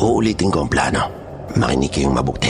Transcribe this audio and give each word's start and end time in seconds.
Uulitin 0.00 0.48
ko 0.48 0.64
ang 0.64 0.70
plano. 0.72 1.02
Makinig 1.56 1.92
kayong 1.92 2.16
mabuti. 2.16 2.48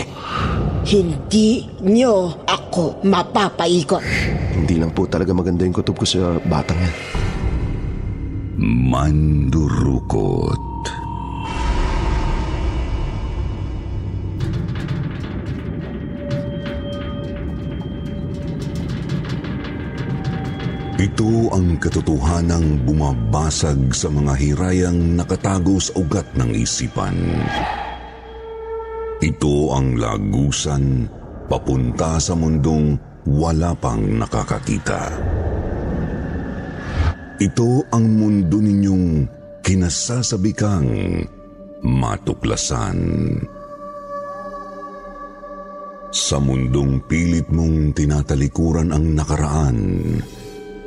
Hindi 0.86 1.66
nyo 1.82 2.42
ako 2.46 3.02
mapapaikot. 3.06 4.02
Hindi 4.54 4.78
lang 4.78 4.94
po 4.94 5.06
talaga 5.06 5.34
maganda 5.34 5.66
yung 5.66 5.74
kutob 5.74 5.98
ko 5.98 6.06
sa 6.06 6.38
batang 6.46 6.78
yan. 6.78 6.94
Mandurukot. 8.90 10.71
Ito 21.02 21.50
ang 21.50 21.82
katotohanang 21.82 22.86
bumabasag 22.86 23.90
sa 23.90 24.06
mga 24.06 24.38
hirayang 24.38 25.18
nakatago 25.18 25.82
sa 25.82 25.98
ugat 25.98 26.30
ng 26.38 26.54
isipan. 26.54 27.42
Ito 29.18 29.74
ang 29.74 29.98
lagusan 29.98 31.10
papunta 31.50 32.22
sa 32.22 32.38
mundong 32.38 32.94
wala 33.26 33.74
pang 33.74 33.98
nakakakita. 33.98 35.10
Ito 37.42 37.70
ang 37.90 38.06
mundo 38.06 38.62
ninyong 38.62 39.26
kinasasabikang 39.66 40.86
matuklasan. 41.82 42.98
Sa 46.14 46.38
mundong 46.38 47.02
pilit 47.10 47.50
mong 47.50 47.90
tinatalikuran 47.90 48.94
ang 48.94 49.18
nakaraan, 49.18 49.78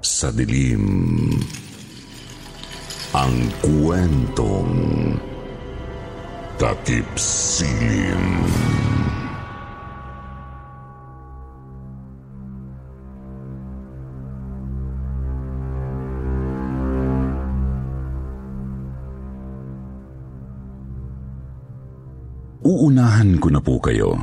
sa 0.00 0.32
dilim. 0.32 1.28
Ang 3.12 3.36
kwentong 3.60 4.74
takip 6.56 7.06
silim. 7.20 8.44
Uunahan 22.60 23.40
ko 23.42 23.48
na 23.50 23.58
po 23.58 23.82
kayo. 23.82 24.14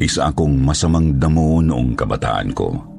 Isa 0.00 0.32
akong 0.32 0.56
masamang 0.58 1.14
damo 1.20 1.62
noong 1.62 1.94
kabataan 1.94 2.50
ko. 2.56 2.91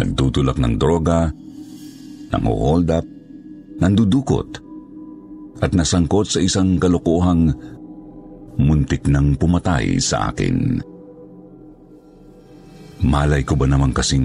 Nagtutulak 0.00 0.56
ng 0.56 0.80
droga, 0.80 1.28
nang 2.32 2.44
hold 2.48 2.88
up, 2.88 3.04
nandudukot, 3.84 4.48
at 5.60 5.76
nasangkot 5.76 6.24
sa 6.24 6.40
isang 6.40 6.80
kalokohang 6.80 7.52
muntik 8.56 9.04
nang 9.12 9.36
pumatay 9.36 10.00
sa 10.00 10.32
akin. 10.32 10.80
Malay 13.04 13.44
ko 13.44 13.60
ba 13.60 13.68
naman 13.68 13.92
kasing 13.92 14.24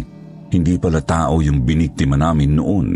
hindi 0.55 0.79
pala 0.79 1.03
tao 1.03 1.43
yung 1.43 1.67
biniktima 1.67 2.15
namin 2.15 2.55
noon? 2.55 2.89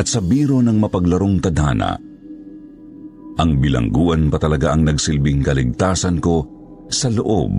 At 0.00 0.08
sa 0.08 0.24
biro 0.24 0.64
ng 0.64 0.80
mapaglarong 0.80 1.36
tadhana, 1.44 1.92
ang 3.34 3.50
bilangguan 3.60 4.32
pa 4.32 4.40
talaga 4.40 4.72
ang 4.72 4.88
nagsilbing 4.88 5.44
kaligtasan 5.44 6.16
ko 6.16 6.48
sa 6.88 7.12
loob 7.12 7.52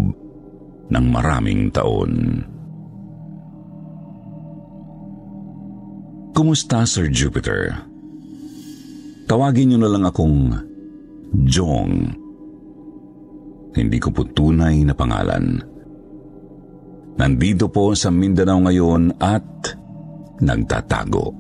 ng 0.89 1.05
maraming 1.13 1.69
taon. 1.69 2.41
Kumusta, 6.35 6.83
Sir 6.83 7.07
Jupiter? 7.07 7.79
Tawagin 9.23 9.71
niyo 9.71 9.79
na 9.79 9.87
lang 9.87 10.03
akong 10.03 10.51
Jong. 11.47 12.11
Hindi 13.71 13.97
ko 14.03 14.11
po 14.11 14.27
tunay 14.27 14.83
na 14.83 14.91
pangalan. 14.91 15.63
Nandito 17.15 17.71
po 17.71 17.95
sa 17.95 18.11
Mindanao 18.11 18.67
ngayon 18.67 19.15
at 19.15 19.79
nagtatago. 20.43 21.31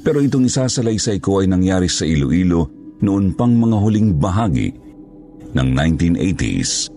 Pero 0.00 0.24
itong 0.24 0.48
isasalaysay 0.48 1.20
ko 1.20 1.44
ay 1.44 1.52
nangyari 1.52 1.92
sa 1.92 2.08
Iloilo 2.08 2.72
noon 3.04 3.36
pang 3.36 3.52
mga 3.52 3.76
huling 3.76 4.16
bahagi 4.16 4.72
ng 5.52 5.68
1980s. 5.76 6.93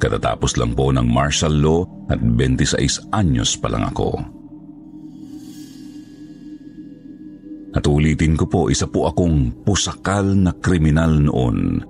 Katatapos 0.00 0.56
lang 0.56 0.72
po 0.72 0.88
ng 0.88 1.04
martial 1.04 1.52
law 1.60 1.84
at 2.08 2.16
26 2.16 3.12
anyos 3.12 3.52
pa 3.60 3.68
lang 3.68 3.84
ako. 3.84 4.40
At 7.76 7.84
ulitin 7.86 8.34
ko 8.34 8.48
po, 8.48 8.60
isa 8.72 8.88
po 8.88 9.06
akong 9.06 9.62
pusakal 9.62 10.24
na 10.24 10.56
kriminal 10.56 11.12
noon. 11.20 11.84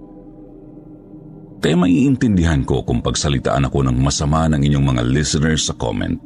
Kaya 1.61 1.77
maiintindihan 1.77 2.67
ko 2.67 2.83
kung 2.85 3.01
pagsalitaan 3.01 3.71
ako 3.71 3.87
ng 3.89 3.97
masama 4.03 4.49
ng 4.51 4.61
inyong 4.61 4.87
mga 4.91 5.03
listeners 5.07 5.71
sa 5.71 5.75
comment. 5.79 6.19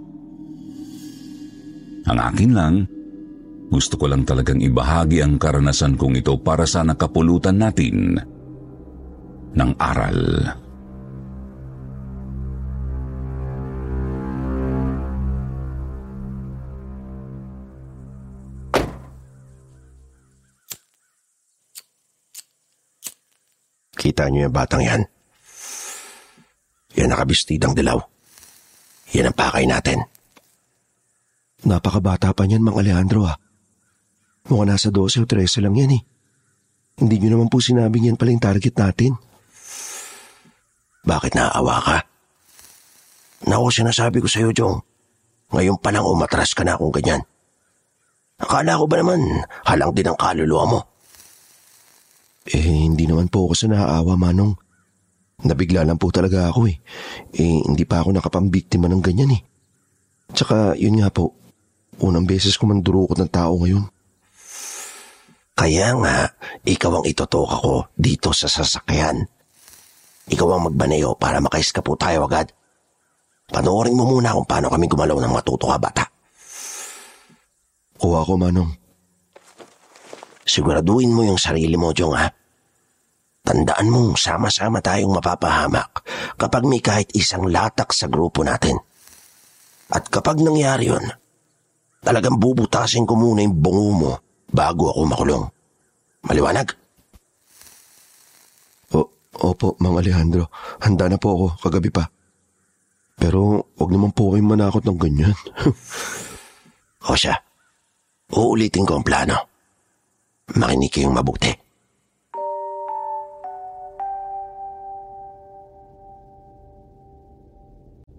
Ang 2.08 2.18
akin 2.18 2.52
lang, 2.54 2.74
gusto 3.68 3.98
ko 3.98 4.08
lang 4.10 4.22
talagang 4.22 4.62
ibahagi 4.62 5.20
ang 5.20 5.36
karanasan 5.36 5.98
kong 6.00 6.22
ito 6.22 6.34
para 6.40 6.64
sa 6.64 6.86
nakapulutan 6.86 7.58
natin 7.58 8.18
ng 9.54 9.70
aral. 9.78 10.18
Kita 24.04 24.28
niyo 24.28 24.52
yung 24.52 24.56
batang 24.56 24.84
yan? 24.84 25.00
Yan 27.00 27.08
nakabistidang 27.08 27.72
dilaw. 27.72 27.96
Yan 29.16 29.32
ang 29.32 29.36
pakay 29.36 29.64
natin. 29.64 30.04
Napakabata 31.64 32.36
pa 32.36 32.44
niyan, 32.44 32.60
Mang 32.60 32.76
Alejandro 32.76 33.24
ah. 33.24 33.40
Mukhang 34.52 34.76
nasa 34.76 34.92
12 34.92 35.24
o 35.24 35.26
13 35.26 35.64
lang 35.64 35.72
yan 35.72 35.96
eh. 35.96 36.02
Hindi 37.00 37.16
niyo 37.16 37.40
naman 37.40 37.48
po 37.48 37.64
sinabing 37.64 38.12
yan 38.12 38.20
pala 38.20 38.36
yung 38.36 38.44
target 38.44 38.76
natin. 38.76 39.16
Bakit 41.08 41.32
naaawa 41.32 41.76
ka? 41.80 41.98
Naku, 43.48 43.72
sinasabi 43.72 44.20
ko 44.20 44.28
sa'yo, 44.28 44.52
Jong. 44.52 44.76
Ngayon 45.56 45.80
pa 45.80 45.88
lang 45.96 46.04
umatras 46.04 46.52
ka 46.52 46.60
na 46.60 46.76
kung 46.76 46.92
ganyan. 46.92 47.24
Akala 48.36 48.76
ko 48.76 48.84
ba 48.84 49.00
naman, 49.00 49.20
halang 49.64 49.96
din 49.96 50.12
ang 50.12 50.18
kaluluwa 50.20 50.64
mo? 50.68 50.80
Eh, 52.44 52.60
hindi 52.60 53.08
naman 53.08 53.32
po 53.32 53.48
ako 53.48 53.54
sa 53.56 53.66
naaawa, 53.72 54.20
Manong. 54.20 54.52
Nabigla 55.48 55.88
lang 55.88 55.96
po 55.96 56.12
talaga 56.12 56.52
ako 56.52 56.68
eh. 56.68 56.76
Eh, 57.32 57.64
hindi 57.64 57.88
pa 57.88 58.04
ako 58.04 58.12
nakapambiktima 58.12 58.84
ng 58.88 59.00
ganyan 59.00 59.32
eh. 59.32 59.42
Tsaka, 60.32 60.76
yun 60.76 61.00
nga 61.00 61.08
po, 61.08 61.32
unang 62.04 62.28
beses 62.28 62.60
ko 62.60 62.68
mandurukot 62.68 63.16
ng 63.16 63.32
tao 63.32 63.56
ngayon. 63.64 63.88
Kaya 65.54 65.96
nga, 65.96 66.16
ikaw 66.66 67.00
ang 67.00 67.06
itotok 67.08 67.48
ako 67.48 67.74
dito 67.96 68.34
sa 68.36 68.50
sasakyan. 68.50 69.24
Ikaw 70.28 70.48
ang 70.50 70.62
magbaneo 70.68 71.16
para 71.16 71.40
makaiska 71.40 71.80
po 71.80 71.96
tayo 71.96 72.28
agad. 72.28 72.52
Panoorin 73.48 73.96
mo 73.96 74.04
muna 74.08 74.36
kung 74.36 74.48
paano 74.48 74.68
kami 74.68 74.88
gumalaw 74.88 75.16
ng 75.20 75.32
matuto 75.32 75.68
ka 75.70 75.78
bata. 75.80 76.04
Kuha 77.96 78.20
ko, 78.26 78.36
Manong. 78.36 78.83
Siguraduhin 80.44 81.12
mo 81.12 81.24
yung 81.24 81.40
sarili 81.40 81.74
mo, 81.74 81.96
Jong, 81.96 82.14
ha? 82.16 82.28
Tandaan 83.44 83.92
mong 83.92 84.16
sama-sama 84.16 84.80
tayong 84.80 85.20
mapapahamak 85.20 86.00
kapag 86.40 86.64
may 86.64 86.80
kahit 86.80 87.12
isang 87.12 87.44
latak 87.48 87.92
sa 87.92 88.08
grupo 88.08 88.40
natin. 88.40 88.80
At 89.92 90.08
kapag 90.08 90.40
nangyari 90.40 90.88
yun, 90.88 91.04
talagang 92.00 92.40
bubutasin 92.40 93.04
ko 93.04 93.20
muna 93.20 93.44
yung 93.44 93.60
bungo 93.60 93.92
mo 93.92 94.12
bago 94.48 94.88
ako 94.88 95.00
makulong. 95.04 95.44
Maliwanag? 96.24 96.72
O, 98.96 99.12
opo, 99.44 99.76
Mang 99.84 100.00
Alejandro. 100.00 100.48
Handa 100.80 101.12
na 101.12 101.20
po 101.20 101.36
ako 101.36 101.46
kagabi 101.68 101.92
pa. 101.92 102.08
Pero 103.20 103.60
wag 103.76 103.90
naman 103.92 104.16
po 104.16 104.32
kayong 104.32 104.56
manakot 104.56 104.88
ng 104.88 104.96
ganyan. 104.96 105.36
o 107.08 107.12
siya, 107.12 107.36
uulitin 108.32 108.88
ko 108.88 108.98
ang 108.98 109.04
plano. 109.04 109.53
Makinig 110.52 110.92
kayong 110.92 111.16
mabuti. 111.16 111.50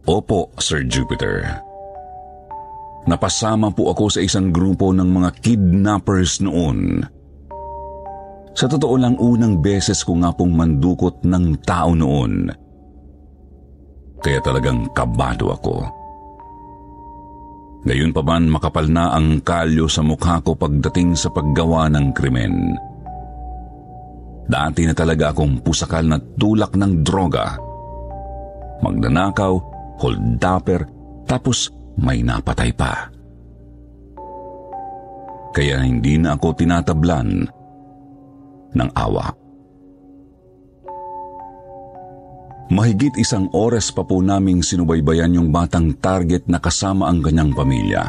Opo, 0.06 0.50
Sir 0.58 0.86
Jupiter. 0.86 1.62
Napasama 3.06 3.70
po 3.70 3.94
ako 3.94 4.18
sa 4.18 4.22
isang 4.22 4.50
grupo 4.50 4.90
ng 4.90 5.06
mga 5.06 5.30
kidnappers 5.46 6.42
noon. 6.42 7.06
Sa 8.58 8.66
totoo 8.66 8.96
lang 8.98 9.18
unang 9.22 9.62
beses 9.62 10.02
ko 10.02 10.18
nga 10.22 10.34
pong 10.34 10.54
mandukot 10.58 11.22
ng 11.22 11.62
tao 11.62 11.94
noon. 11.94 12.50
Kaya 14.22 14.42
talagang 14.42 14.90
kabado 14.98 15.54
ako. 15.54 16.05
Gayon 17.86 18.10
pa 18.10 18.26
man 18.26 18.50
makapal 18.50 18.90
na 18.90 19.14
ang 19.14 19.46
kalyo 19.46 19.86
sa 19.86 20.02
mukha 20.02 20.42
ko 20.42 20.58
pagdating 20.58 21.14
sa 21.14 21.30
paggawa 21.30 21.86
ng 21.94 22.18
krimen. 22.18 22.74
Dati 24.50 24.90
na 24.90 24.94
talaga 24.98 25.30
akong 25.30 25.62
pusakal 25.62 26.06
na 26.06 26.18
tulak 26.18 26.74
ng 26.74 27.06
droga. 27.06 27.54
Magnanakaw, 28.82 29.54
holdapper, 30.02 30.82
tapos 31.30 31.70
may 32.02 32.26
napatay 32.26 32.74
pa. 32.74 33.10
Kaya 35.54 35.86
hindi 35.86 36.18
na 36.18 36.36
ako 36.36 36.48
tinatablan 36.58 37.48
ng 38.76 38.90
awa. 38.98 39.45
Mahigit 42.76 43.16
isang 43.16 43.48
oras 43.56 43.88
pa 43.88 44.04
po 44.04 44.20
naming 44.20 44.60
sinubaybayan 44.60 45.40
yung 45.40 45.48
batang 45.48 45.96
target 45.96 46.44
na 46.52 46.60
kasama 46.60 47.08
ang 47.08 47.24
kanyang 47.24 47.56
pamilya. 47.56 48.04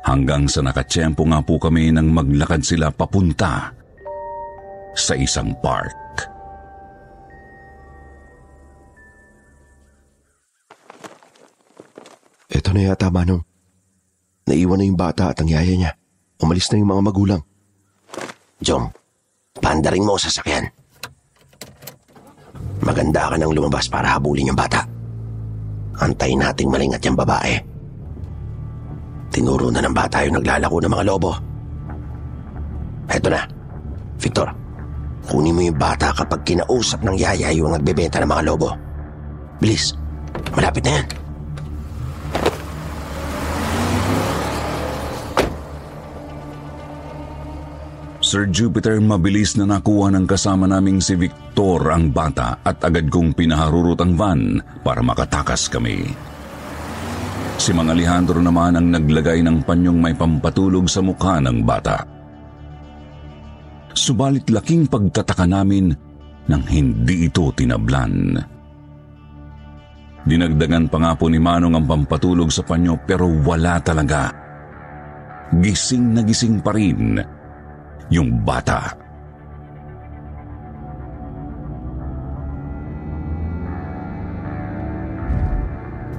Hanggang 0.00 0.48
sa 0.48 0.64
nakatsyempo 0.64 1.20
nga 1.28 1.44
po 1.44 1.60
kami 1.60 1.92
nang 1.92 2.08
maglakad 2.08 2.64
sila 2.64 2.88
papunta 2.88 3.68
sa 4.96 5.12
isang 5.20 5.52
park. 5.60 5.92
Ito 12.48 12.72
na 12.72 12.88
yata, 12.88 13.12
Manong. 13.12 13.44
Naiwan 14.48 14.80
na 14.80 14.88
yung 14.88 14.96
bata 14.96 15.28
at 15.28 15.36
ang 15.44 15.52
yaya 15.52 15.76
niya. 15.76 15.92
Umalis 16.40 16.72
na 16.72 16.80
yung 16.80 16.88
mga 16.88 17.04
magulang. 17.04 17.42
Jong, 18.64 18.88
pandaring 19.60 20.08
mo 20.08 20.16
sa 20.16 20.32
sakyan. 20.32 20.85
Maganda 22.86 23.26
ka 23.26 23.34
nang 23.34 23.50
lumabas 23.50 23.90
para 23.90 24.14
habulin 24.14 24.54
yung 24.54 24.58
bata. 24.58 24.86
Antayin 25.98 26.38
nating 26.38 26.70
malingat 26.70 27.02
yung 27.02 27.18
babae. 27.18 27.58
Tinuro 29.34 29.74
na 29.74 29.82
ng 29.82 29.90
bata 29.90 30.22
yung 30.22 30.38
naglalako 30.38 30.76
ng 30.78 30.92
mga 30.94 31.06
lobo. 31.10 31.32
Eto 33.10 33.26
na. 33.26 33.42
Victor, 34.22 34.48
kunin 35.26 35.54
mo 35.58 35.62
yung 35.66 35.74
bata 35.74 36.14
kapag 36.14 36.46
kinausap 36.46 37.02
ng 37.02 37.18
yaya 37.18 37.50
yung 37.50 37.74
nagbebenta 37.74 38.22
ng 38.22 38.30
mga 38.30 38.46
lobo. 38.46 38.70
Bilis, 39.58 39.90
malapit 40.54 40.86
na 40.86 41.02
yan. 41.02 41.25
Sir 48.26 48.50
Jupiter, 48.50 48.98
mabilis 48.98 49.54
na 49.54 49.78
nakuha 49.78 50.10
ng 50.10 50.26
kasama 50.26 50.66
naming 50.66 50.98
si 50.98 51.14
Victor 51.14 51.94
ang 51.94 52.10
bata 52.10 52.58
at 52.66 52.82
agad 52.82 53.06
kong 53.06 53.38
pinaharurot 53.38 54.02
ang 54.02 54.18
van 54.18 54.58
para 54.82 54.98
makatakas 54.98 55.70
kami. 55.70 56.10
Si 57.54 57.70
Mang 57.70 57.86
Alejandro 57.86 58.42
naman 58.42 58.74
ang 58.74 58.90
naglagay 58.90 59.46
ng 59.46 59.62
panyong 59.62 60.02
may 60.02 60.18
pampatulog 60.18 60.90
sa 60.90 61.06
mukha 61.06 61.38
ng 61.38 61.62
bata. 61.62 62.02
Subalit 63.94 64.50
laking 64.50 64.90
pagtataka 64.90 65.46
namin 65.46 65.94
nang 66.50 66.66
hindi 66.66 67.30
ito 67.30 67.54
tinablan. 67.54 68.42
Dinagdagan 70.26 70.90
pa 70.90 70.98
nga 70.98 71.12
po 71.14 71.30
ni 71.30 71.38
Manong 71.38 71.78
ang 71.78 71.86
pampatulog 71.86 72.50
sa 72.50 72.66
panyo 72.66 72.98
pero 73.06 73.30
wala 73.46 73.78
talaga. 73.78 74.34
Gising 75.62 76.10
na 76.10 76.26
gising 76.26 76.58
pa 76.58 76.74
rin 76.74 77.35
yung 78.10 78.42
bata. 78.46 78.94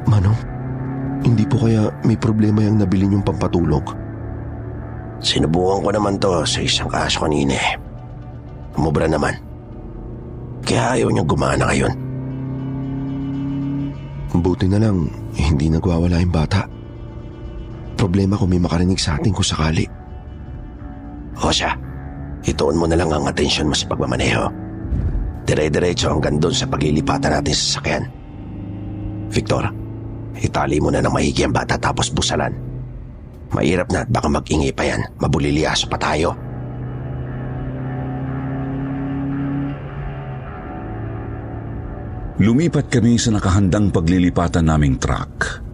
Manong, 0.07 0.39
hindi 1.23 1.43
po 1.43 1.67
kaya 1.67 1.91
may 2.07 2.15
problema 2.15 2.63
yung 2.63 2.79
nabili 2.79 3.07
yung 3.07 3.23
pampatulog? 3.23 3.83
Sinubukan 5.19 5.83
ko 5.83 5.89
naman 5.91 6.15
to 6.21 6.45
sa 6.47 6.59
isang 6.63 6.87
kaso 6.87 7.25
kanina 7.25 7.57
eh. 7.57 7.73
Umubra 8.77 9.09
naman. 9.09 9.35
Kaya 10.63 10.99
ayaw 10.99 11.09
niyang 11.09 11.27
gumana 11.27 11.63
ngayon. 11.73 11.93
Buti 14.37 14.69
na 14.69 14.77
lang, 14.77 15.09
hindi 15.33 15.67
nagwawala 15.71 16.21
yung 16.21 16.35
bata. 16.35 16.69
Problema 17.97 18.37
kung 18.37 18.53
may 18.53 18.61
makarinig 18.61 19.01
sa 19.01 19.17
atin 19.17 19.33
kung 19.33 19.47
sakali. 19.47 19.89
O 21.37 21.53
ituon 22.47 22.79
mo 22.79 22.85
na 22.87 22.97
lang 22.97 23.11
ang 23.11 23.27
atensyon 23.27 23.69
mo 23.69 23.75
sa 23.75 23.85
pagmamaneho. 23.91 24.47
Dire-diretso 25.47 26.11
hanggang 26.11 26.39
doon 26.39 26.55
sa 26.55 26.67
paglilipatan 26.67 27.31
natin 27.31 27.55
sa 27.55 27.79
sakyan. 27.79 28.03
Victor, 29.31 29.67
itali 30.39 30.79
mo 30.79 30.91
na 30.91 31.03
ng 31.03 31.11
mahigi 31.11 31.43
ang 31.43 31.55
bata 31.55 31.75
tapos 31.75 32.11
busalan. 32.11 32.51
Mahirap 33.51 33.87
na 33.91 34.03
at 34.03 34.09
baka 34.11 34.27
mag-ingay 34.27 34.75
pa 34.75 34.83
yan. 34.87 35.07
Mabulilias 35.19 35.87
pa 35.87 35.95
tayo. 35.95 36.35
Lumipat 42.37 42.93
kami 42.93 43.17
sa 43.17 43.33
nakahandang 43.33 43.89
paglilipatan 43.89 44.67
naming 44.67 45.01
truck. 45.01 45.66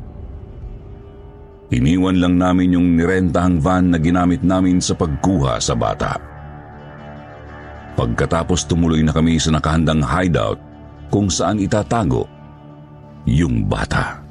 Iniwan 1.74 2.22
lang 2.22 2.38
namin 2.38 2.78
yung 2.78 2.94
nirentahang 2.94 3.58
van 3.58 3.90
na 3.90 3.98
ginamit 3.98 4.46
namin 4.46 4.78
sa 4.78 4.94
pagkuha 4.94 5.58
sa 5.58 5.74
bata. 5.74 6.22
Pagkatapos 7.98 8.70
tumuloy 8.70 9.02
na 9.02 9.10
kami 9.10 9.42
sa 9.42 9.50
nakahandang 9.50 10.06
hideout 10.06 10.62
kung 11.10 11.34
saan 11.34 11.58
itatago 11.58 12.30
yung 13.26 13.66
bata. 13.66 14.22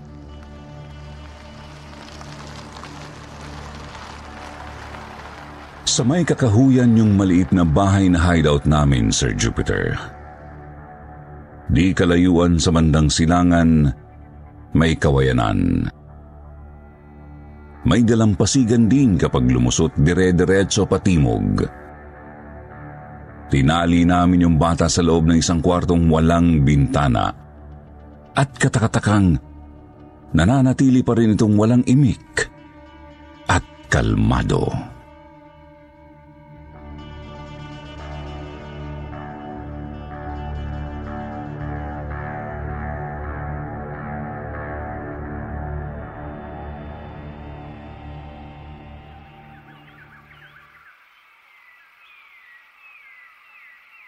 Sa 5.83 6.07
may 6.07 6.23
kakahuyan 6.23 6.95
yung 6.95 7.19
maliit 7.19 7.51
na 7.51 7.67
bahay 7.67 8.07
na 8.07 8.23
hideout 8.23 8.65
namin, 8.71 9.11
Sir 9.11 9.35
Jupiter. 9.35 9.99
Di 11.69 11.91
kalayuan 11.91 12.57
sa 12.63 12.71
bandang 12.71 13.11
silangan, 13.11 13.91
may 14.73 14.95
kawayanan. 14.95 15.91
May 15.91 16.02
dalampasigan 17.83 18.87
din 18.87 19.19
kapag 19.19 19.47
lumusot 19.51 19.91
dire-diretso 19.99 20.87
patimog. 20.87 21.67
Tinali 23.53 24.07
namin 24.09 24.49
yung 24.49 24.57
bata 24.57 24.89
sa 24.89 25.05
loob 25.05 25.29
ng 25.29 25.37
isang 25.37 25.61
kwartong 25.61 26.09
walang 26.09 26.65
bintana. 26.65 27.43
at 28.33 28.49
katakatakang 28.57 29.37
nananatili 30.33 31.05
pa 31.05 31.13
rin 31.13 31.37
itong 31.37 31.53
walang 31.57 31.85
imik 31.85 32.49
at 33.49 33.65
kalmado. 33.93 34.92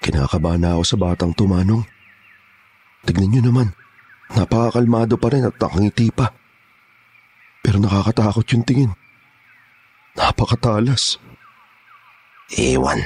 Kinakabahan 0.04 0.60
na 0.60 0.76
ako 0.76 0.82
sa 0.84 0.96
batang 1.00 1.32
tumanong. 1.32 1.80
Tignan 3.08 3.32
niyo 3.32 3.48
naman, 3.48 3.72
napakakalmado 4.36 5.16
pa 5.16 5.32
rin 5.32 5.48
at 5.48 5.56
nakangiti 5.56 6.12
pa. 6.12 6.28
Pero 7.64 7.80
nakakatakot 7.80 8.44
yung 8.52 8.64
tingin. 8.68 8.92
Napakatalas. 10.12 11.16
Ewan, 12.52 13.00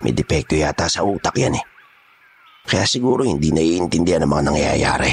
may 0.00 0.16
depekto 0.16 0.56
yata 0.56 0.88
sa 0.88 1.04
utak 1.04 1.36
yan 1.36 1.60
eh. 1.60 1.64
Kaya 2.64 2.88
siguro 2.88 3.28
hindi 3.28 3.52
naiintindihan 3.52 4.24
ang 4.24 4.32
mga 4.32 4.44
nangyayari. 4.48 5.12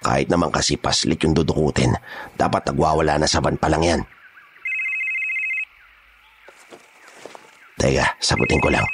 Kahit 0.00 0.32
naman 0.32 0.48
kasi 0.48 0.80
paslit 0.80 1.20
yung 1.20 1.36
dudukutin, 1.36 1.92
dapat 2.40 2.72
nagwawala 2.72 3.20
na 3.20 3.28
sa 3.28 3.44
ban 3.44 3.60
pa 3.60 3.68
lang 3.68 3.84
yan. 3.84 4.00
Teka, 7.76 8.16
sagutin 8.16 8.64
ko 8.64 8.72
lang. 8.72 8.88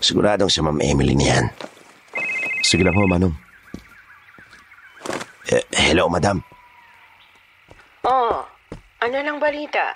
Siguradong 0.00 0.50
si 0.50 0.60
Ma'am 0.62 0.78
Emily 0.80 1.14
niyan. 1.14 1.46
Sige 2.64 2.82
lang 2.82 2.96
ho, 2.96 3.04
Manong. 3.04 3.34
Eh, 5.52 5.64
hello, 5.92 6.08
madam. 6.08 6.40
Oh, 8.04 8.40
ano 9.00 9.16
lang 9.20 9.36
balita? 9.36 9.92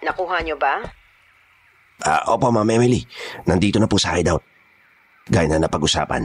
Nakuha 0.00 0.40
niyo 0.40 0.56
ba? 0.56 0.80
Ah, 2.04 2.22
opo, 2.32 2.48
Ma'am 2.48 2.68
Emily. 2.70 3.04
Nandito 3.44 3.76
na 3.76 3.90
po 3.90 4.00
sa 4.00 4.16
hideout. 4.16 4.40
Gaya 5.28 5.48
na 5.50 5.68
napag-usapan. 5.68 6.24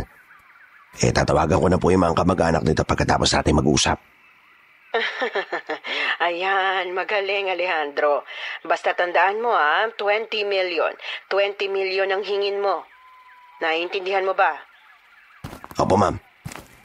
Eh, 1.01 1.12
tatawagan 1.12 1.60
ko 1.60 1.68
na 1.68 1.82
po 1.82 1.89
yung 1.89 2.06
mga 2.06 2.22
kamag-anak 2.22 2.63
nito 2.63 2.86
pagkatapos 2.86 3.34
natin 3.34 3.58
mag-usap. 3.58 3.98
Ayan, 6.22 6.93
magaling 6.93 7.50
Alejandro. 7.50 8.27
Basta 8.62 8.93
tandaan 8.93 9.41
mo 9.41 9.55
ha, 9.55 9.89
20 9.89 10.46
million. 10.46 10.93
20 11.32 11.74
million 11.74 12.10
ang 12.12 12.22
hingin 12.22 12.62
mo. 12.62 12.86
Naiintindihan 13.63 14.27
mo 14.27 14.38
ba? 14.38 14.53
Opo, 15.79 15.98
ma'am. 15.98 16.20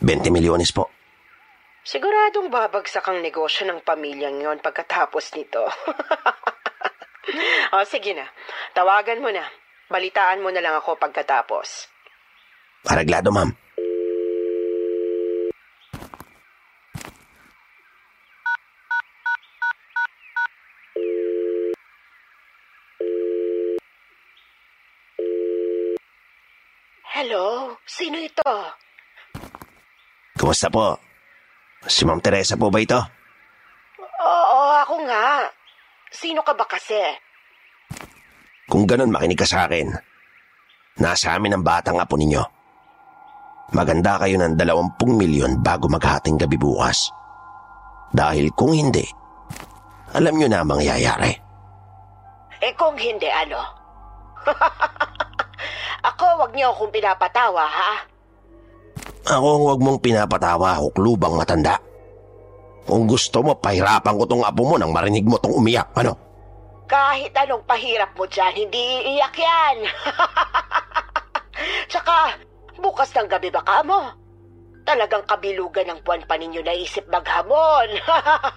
20 0.01 0.31
milyones 0.31 0.73
po. 0.73 0.89
Siguradong 1.89 2.53
babagsak 2.53 3.09
ang 3.09 3.25
negosyo 3.25 3.65
ng 3.65 3.81
pamilyang 3.81 4.45
yon 4.45 4.61
pagkatapos 4.61 5.33
nito. 5.35 5.65
o 7.75 7.85
sige 7.89 8.13
na, 8.13 8.29
tawagan 8.77 9.25
mo 9.25 9.33
na. 9.33 9.49
Balitaan 9.89 10.45
mo 10.45 10.53
na 10.53 10.61
lang 10.61 10.77
ako 10.77 11.01
pagkatapos. 11.01 11.89
Paraglado, 12.85 13.33
ma'am. 13.33 13.57
Hello, 27.19 27.75
sino 27.83 28.21
ito? 28.21 28.38
Kumusta 30.39 30.71
po? 30.71 30.97
Si 31.87 32.07
Ma'am 32.07 32.23
Teresa 32.23 32.55
po 32.55 32.71
ba 32.71 32.79
ito? 32.79 32.99
Oo, 34.01 34.61
ako 34.83 34.95
nga. 35.07 35.47
Sino 36.09 36.41
ka 36.43 36.55
ba 36.55 36.65
kasi? 36.65 36.99
Kung 38.69 38.85
ganun, 38.85 39.13
makinig 39.13 39.39
ka 39.39 39.49
sa 39.49 39.67
akin. 39.67 39.93
Nasa 40.99 41.35
amin 41.35 41.57
ang 41.57 41.65
batang 41.65 42.01
apo 42.01 42.19
ninyo. 42.19 42.43
Maganda 43.73 44.17
kayo 44.19 44.41
ng 44.41 44.57
dalawampung 44.57 45.15
milyon 45.15 45.61
bago 45.61 45.87
maghating 45.87 46.41
gabi 46.41 46.57
bukas. 46.57 47.13
Dahil 48.09 48.49
kung 48.57 48.73
hindi, 48.73 49.05
alam 50.17 50.35
nyo 50.41 50.49
na 50.49 50.65
ang 50.65 50.73
mangyayari. 50.73 51.33
Eh 52.65 52.73
kung 52.75 52.97
hindi, 52.97 53.29
ano? 53.29 53.61
Ako, 56.09 56.25
wag 56.41 56.53
niyo 56.57 56.73
akong 56.73 56.95
pinapatawa, 56.95 57.69
ha? 57.69 58.18
Ako 59.29 59.45
ang 59.45 59.63
huwag 59.69 59.81
mong 59.85 60.01
pinapatawa, 60.01 60.81
huklubang 60.81 61.37
matanda. 61.37 61.77
Kung 62.89 63.05
gusto 63.05 63.45
mo, 63.45 63.53
pahirapan 63.61 64.17
ko 64.17 64.25
tong 64.25 64.41
apo 64.41 64.65
mo 64.65 64.81
nang 64.81 64.89
marinig 64.89 65.29
mo 65.29 65.37
tong 65.37 65.53
umiyak, 65.53 65.93
ano? 66.01 66.17
Kahit 66.89 67.37
anong 67.37 67.61
pahirap 67.69 68.17
mo 68.17 68.25
dyan, 68.25 68.57
hindi 68.57 68.81
iiyak 69.05 69.37
yan. 69.37 69.77
Tsaka, 71.93 72.41
bukas 72.81 73.13
ng 73.13 73.29
gabi 73.29 73.53
baka 73.53 73.85
mo. 73.85 74.09
Talagang 74.89 75.29
kabilugan 75.29 75.93
ng 75.93 76.01
buwan 76.01 76.25
pa 76.25 76.41
ninyo 76.41 76.65
naisip 76.65 77.05
maghamon. 77.13 78.01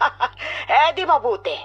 eh 0.71 0.95
di 0.95 1.03
mabuti. 1.03 1.59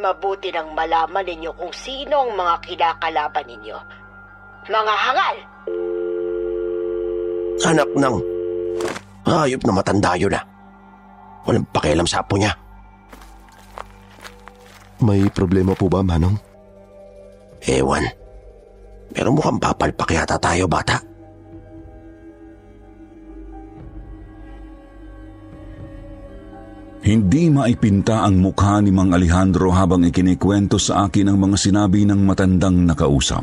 Mabuti 0.00 0.48
nang 0.48 0.72
malaman 0.72 1.28
ninyo 1.28 1.52
kung 1.52 1.76
sino 1.76 2.24
ang 2.24 2.32
mga 2.32 2.64
kinakalaban 2.64 3.44
ninyo. 3.44 3.76
Mga 4.72 4.94
hangal! 4.96 5.51
Anak 7.62 7.90
ng... 7.94 8.16
Hayop 9.22 9.62
na 9.62 9.72
matanda 9.72 10.18
yun 10.18 10.34
ah. 10.34 10.44
Walang 11.46 11.66
pakialam 11.70 12.06
sa 12.06 12.22
apo 12.22 12.34
niya. 12.34 12.50
May 15.02 15.26
problema 15.30 15.74
po 15.74 15.90
ba, 15.90 16.02
Manong? 16.02 16.38
Ewan. 17.62 18.06
Pero 19.10 19.34
mukhang 19.34 19.58
papalpak 19.58 20.10
yata 20.14 20.38
tayo, 20.38 20.66
bata. 20.66 20.98
Hindi 27.02 27.50
maipinta 27.50 28.22
ang 28.22 28.38
mukha 28.38 28.78
ni 28.78 28.94
Mang 28.94 29.10
Alejandro 29.10 29.74
habang 29.74 30.06
ikinikwento 30.06 30.78
sa 30.78 31.10
akin 31.10 31.34
ang 31.34 31.38
mga 31.42 31.58
sinabi 31.58 32.06
ng 32.06 32.22
matandang 32.22 32.86
nakausap. 32.86 33.42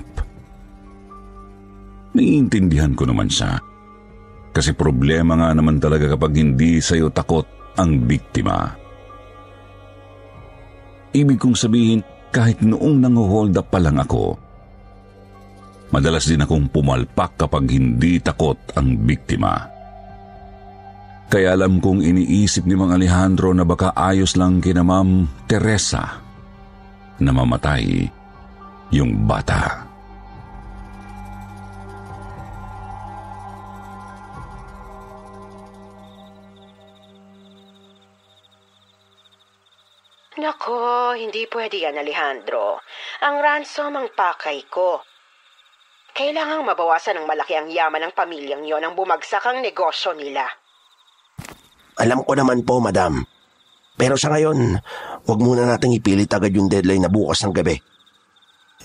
Naiintindihan 2.15 2.95
ko 2.95 3.03
naman 3.03 3.27
siya. 3.27 3.59
Kasi 4.49 4.73
problema 4.73 5.37
nga 5.37 5.49
naman 5.53 5.77
talaga 5.77 6.17
kapag 6.17 6.37
hindi 6.37 6.81
sa'yo 6.81 7.13
takot 7.13 7.45
ang 7.77 8.03
biktima. 8.03 8.75
Ibig 11.13 11.37
kong 11.41 11.57
sabihin, 11.57 12.01
kahit 12.29 12.61
noong 12.61 13.01
nanguhold 13.01 13.57
up 13.57 13.73
pa 13.73 13.81
lang 13.81 13.97
ako, 13.97 14.37
madalas 15.89 16.29
din 16.29 16.45
akong 16.45 16.69
pumalpak 16.69 17.33
kapag 17.37 17.65
hindi 17.69 18.21
takot 18.21 18.57
ang 18.77 18.93
biktima. 19.05 19.57
Kaya 21.29 21.53
alam 21.53 21.77
kong 21.77 22.01
iniisip 22.01 22.65
ni 22.65 22.73
Mang 22.73 22.89
Alejandro 22.89 23.53
na 23.53 23.61
baka 23.61 23.93
ayos 23.93 24.33
lang 24.33 24.61
kina 24.61 24.81
Ma'am 24.81 25.29
Teresa 25.45 26.17
na 27.21 27.31
mamatay 27.33 28.09
yung 28.89 29.29
bata. 29.29 29.88
Nako, 40.39 41.19
hindi 41.19 41.43
pwede 41.51 41.83
yan, 41.83 41.99
Alejandro. 41.99 42.79
Ang 43.27 43.43
ransom 43.43 43.91
ang 43.99 44.07
pakay 44.15 44.63
ko. 44.71 45.03
Kailangang 46.15 46.63
mabawasan 46.63 47.19
ng 47.19 47.27
malaki 47.27 47.59
ang 47.59 47.67
yaman 47.67 48.07
ng 48.07 48.13
pamilyang 48.15 48.63
yon 48.63 48.79
ang 48.79 48.95
bumagsak 48.95 49.43
ang 49.43 49.59
negosyo 49.59 50.15
nila. 50.15 50.47
Alam 51.99 52.23
ko 52.23 52.39
naman 52.39 52.63
po, 52.63 52.79
madam. 52.79 53.19
Pero 53.99 54.15
sa 54.15 54.31
ngayon, 54.31 54.79
wag 55.27 55.39
muna 55.43 55.67
nating 55.67 55.99
ipilit 55.99 56.31
agad 56.31 56.55
yung 56.55 56.71
deadline 56.71 57.03
na 57.03 57.11
bukas 57.11 57.43
ng 57.43 57.51
gabi. 57.51 57.75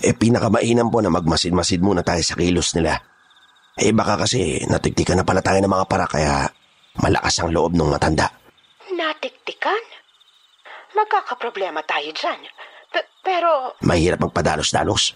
Eh, 0.03 0.11
pinakamainam 0.11 0.91
po 0.91 0.99
na 0.99 1.07
magmasid-masid 1.07 1.79
muna 1.79 2.03
tayo 2.03 2.19
sa 2.19 2.35
kilos 2.35 2.75
nila. 2.75 2.99
Eh, 3.79 3.95
baka 3.95 4.27
kasi 4.27 4.59
natiktikan 4.67 5.15
na 5.15 5.27
pala 5.27 5.39
tayo 5.39 5.63
ng 5.63 5.71
mga 5.71 5.87
para 5.87 6.03
kaya 6.03 6.51
malakas 6.99 7.39
ang 7.39 7.55
loob 7.55 7.71
ng 7.79 7.87
matanda. 7.87 8.27
Natiktikan? 8.91 9.94
Magkakaproblema 10.95 11.83
tayo 11.83 12.09
dyan. 12.11 12.39
P- 12.89 13.09
pero, 13.21 13.75
Mahirap 13.83 14.23
magpadalos-dalos. 14.23 15.13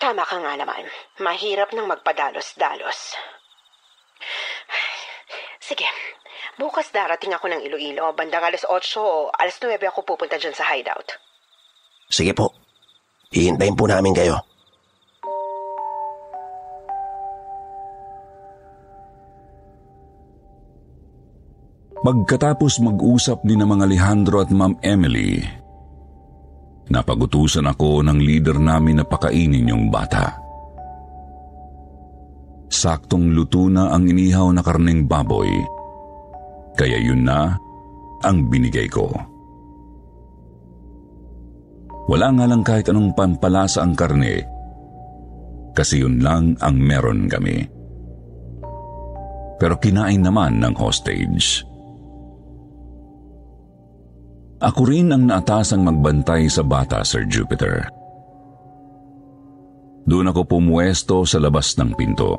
tama 0.00 0.24
ka 0.24 0.40
nga 0.40 0.56
naman. 0.56 0.88
Mahirap 1.20 1.76
nang 1.76 1.84
magpadalos-dalos. 1.84 3.20
Sige, 5.60 5.84
bukas 6.56 6.88
darating 6.90 7.36
ako 7.36 7.52
ng 7.52 7.60
Iloilo. 7.62 8.10
Bandang 8.16 8.42
alas 8.42 8.64
8 8.64 8.96
o 8.96 9.28
alas 9.30 9.60
9 9.60 9.76
ako 9.86 10.02
pupunta 10.02 10.40
dyan 10.40 10.56
sa 10.56 10.66
hideout. 10.72 11.20
Sige 12.08 12.32
po. 12.32 12.56
Hihintayin 13.30 13.76
po 13.76 13.86
namin 13.86 14.16
kayo. 14.16 14.40
Pagkatapos 22.00 22.80
mag-usap 22.80 23.44
ni 23.44 23.60
na 23.60 23.68
mga 23.68 23.84
Alejandro 23.84 24.40
at 24.40 24.48
Ma'am 24.48 24.72
Emily, 24.80 25.44
napagutusan 26.88 27.68
ako 27.68 28.00
ng 28.00 28.16
leader 28.24 28.56
namin 28.56 28.96
na 28.96 29.04
pakainin 29.04 29.68
yung 29.68 29.92
bata. 29.92 30.32
Saktong 32.72 33.36
luto 33.36 33.68
na 33.68 33.92
ang 33.92 34.08
inihaw 34.08 34.48
na 34.48 34.64
karneng 34.64 35.04
baboy, 35.04 35.52
kaya 36.80 36.96
yun 36.96 37.20
na 37.20 37.60
ang 38.24 38.48
binigay 38.48 38.88
ko. 38.88 39.12
Wala 42.08 42.32
nga 42.32 42.48
lang 42.48 42.64
kahit 42.64 42.88
anong 42.88 43.12
pampalasa 43.12 43.84
ang 43.84 43.92
karne, 43.92 44.40
kasi 45.76 46.00
yun 46.00 46.16
lang 46.24 46.56
ang 46.64 46.80
meron 46.80 47.28
kami. 47.28 47.60
Pero 49.60 49.76
kinain 49.76 50.24
naman 50.24 50.64
ng 50.64 50.72
hostage. 50.80 51.68
Ako 54.60 54.84
rin 54.84 55.08
ang 55.08 55.24
naatasang 55.24 55.80
magbantay 55.80 56.44
sa 56.52 56.60
bata, 56.60 57.00
Sir 57.00 57.24
Jupiter. 57.24 57.88
Doon 60.04 60.28
ako 60.28 60.44
pumuesto 60.44 61.24
sa 61.24 61.40
labas 61.40 61.72
ng 61.80 61.96
pinto. 61.96 62.36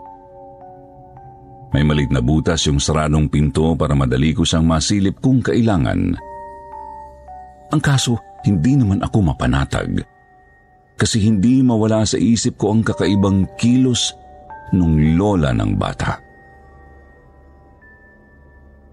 May 1.73 1.81
malit 1.81 2.13
na 2.13 2.21
butas 2.21 2.61
yung 2.69 2.77
saradong 2.77 3.25
pinto 3.25 3.73
para 3.73 3.97
madali 3.97 4.37
ko 4.37 4.45
siyang 4.45 4.69
masilip 4.69 5.17
kung 5.17 5.41
kailangan. 5.41 6.13
Ang 7.73 7.81
kaso, 7.81 8.19
hindi 8.45 8.77
naman 8.77 9.01
ako 9.01 9.33
mapanatag. 9.33 10.03
Kasi 10.99 11.25
hindi 11.25 11.65
mawala 11.65 12.05
sa 12.05 12.21
isip 12.21 12.59
ko 12.61 12.75
ang 12.75 12.85
kakaibang 12.85 13.49
kilos 13.57 14.13
nung 14.75 15.17
lola 15.17 15.55
ng 15.57 15.73
bata. 15.73 16.30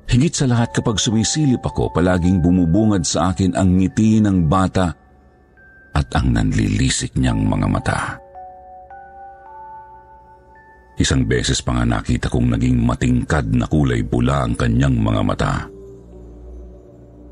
Higit 0.09 0.33
sa 0.33 0.49
lahat 0.49 0.73
kapag 0.73 0.97
sumisilip 0.97 1.61
ako, 1.61 1.93
palaging 1.93 2.41
bumubungad 2.41 3.05
sa 3.05 3.29
akin 3.29 3.53
ang 3.53 3.77
ngiti 3.77 4.25
ng 4.25 4.49
bata 4.49 4.89
at 5.93 6.09
ang 6.17 6.33
nanlilisik 6.33 7.13
niyang 7.21 7.45
mga 7.45 7.67
mata. 7.69 8.01
Isang 10.97 11.29
beses 11.29 11.61
pa 11.61 11.77
nga 11.77 11.85
nakita 11.85 12.33
kong 12.33 12.57
naging 12.57 12.81
matingkad 12.83 13.53
na 13.53 13.69
kulay 13.69 14.01
pula 14.01 14.49
ang 14.49 14.57
kanyang 14.57 14.97
mga 14.97 15.23
mata. 15.23 15.55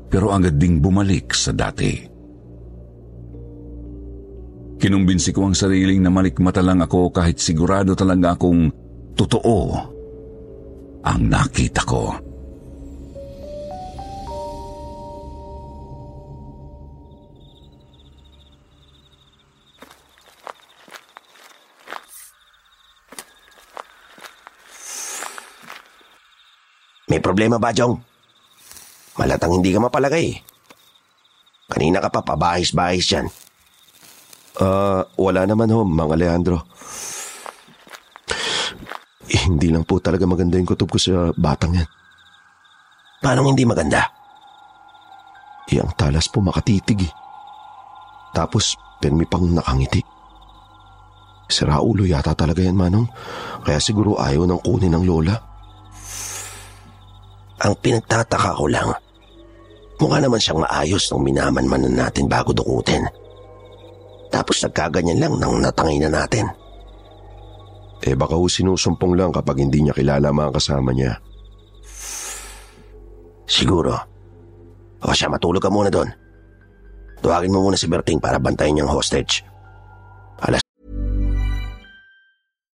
Pero 0.07 0.31
agad 0.31 0.55
ding 0.55 0.77
bumalik 0.79 1.33
sa 1.33 1.51
dati. 1.51 1.91
Kinumbinsi 4.77 5.33
ko 5.33 5.49
ang 5.49 5.57
sariling 5.57 6.05
na 6.05 6.13
malikmata 6.13 6.61
lang 6.61 6.79
ako 6.85 7.09
kahit 7.09 7.41
sigurado 7.41 7.97
talaga 7.97 8.37
akong 8.37 8.69
totoo 9.17 9.57
ang 11.01 11.21
nakita 11.25 11.81
ko. 11.81 12.26
May 27.07 27.23
problema 27.23 27.55
ba, 27.55 27.71
Jong? 27.71 27.95
Malatang 29.15 29.59
hindi 29.59 29.71
ka 29.71 29.79
mapalagay. 29.79 30.43
Kanina 31.71 32.03
ka 32.03 32.11
pa 32.11 32.21
pabahis-bahis 32.23 33.07
dyan. 33.07 33.27
Ah, 34.57 34.65
uh, 34.65 35.01
wala 35.15 35.47
naman 35.47 35.71
ho, 35.71 35.87
Mang 35.87 36.11
Alejandro. 36.11 36.67
Eh, 39.27 39.43
hindi 39.47 39.71
lang 39.71 39.83
po 39.83 39.99
talaga 39.99 40.23
maganda 40.23 40.55
yung 40.55 40.67
kutob 40.67 40.87
ko 40.87 40.99
sa 40.99 41.31
batang 41.35 41.75
yan. 41.75 41.89
Paano 43.19 43.43
hindi 43.47 43.67
maganda? 43.67 44.07
Eh, 45.67 45.83
ang 45.83 45.91
talas 45.99 46.31
po 46.31 46.39
makatitig 46.39 47.07
eh. 47.07 47.13
Tapos, 48.31 48.75
permi 49.03 49.27
pang 49.27 49.43
nakangiti. 49.43 49.99
Sira 51.47 51.79
ulo 51.79 52.03
yata 52.03 52.35
talaga 52.35 52.63
yan, 52.63 52.75
Manong. 52.75 53.07
Kaya 53.63 53.79
siguro 53.79 54.19
ayaw 54.19 54.47
ng 54.47 54.61
kunin 54.63 54.95
ng 54.95 55.03
lola. 55.03 55.35
Ang 57.57 57.73
pinagtataka 57.81 58.53
ko 58.53 58.69
lang, 58.69 58.93
mukha 59.97 60.17
naman 60.21 60.37
siyang 60.37 60.61
maayos 60.61 61.09
nung 61.09 61.25
minaman-manan 61.25 61.93
natin 61.93 62.29
bago 62.29 62.53
dukutin. 62.53 63.01
Tapos 64.29 64.61
nagkaganyan 64.61 65.17
lang 65.17 65.33
nang 65.41 65.57
natangay 65.57 65.97
na 65.97 66.11
natin. 66.13 66.45
Eh 68.05 68.13
baka 68.13 68.37
ho 68.37 68.45
sinusumpong 68.45 69.17
lang 69.17 69.33
kapag 69.33 69.57
hindi 69.57 69.81
niya 69.81 69.97
kilala 69.97 70.29
mga 70.29 70.53
kasama 70.53 70.93
niya. 70.93 71.17
Siguro. 73.49 73.97
O 75.01 75.15
siya, 75.15 75.31
matulog 75.31 75.63
ka 75.63 75.73
muna 75.73 75.89
doon. 75.89 76.09
Tuwagin 77.23 77.49
mo 77.49 77.65
muna 77.65 77.79
si 77.79 77.89
Berting 77.89 78.21
para 78.21 78.37
bantayan 78.37 78.77
niyang 78.77 78.93
hostage. 78.93 79.41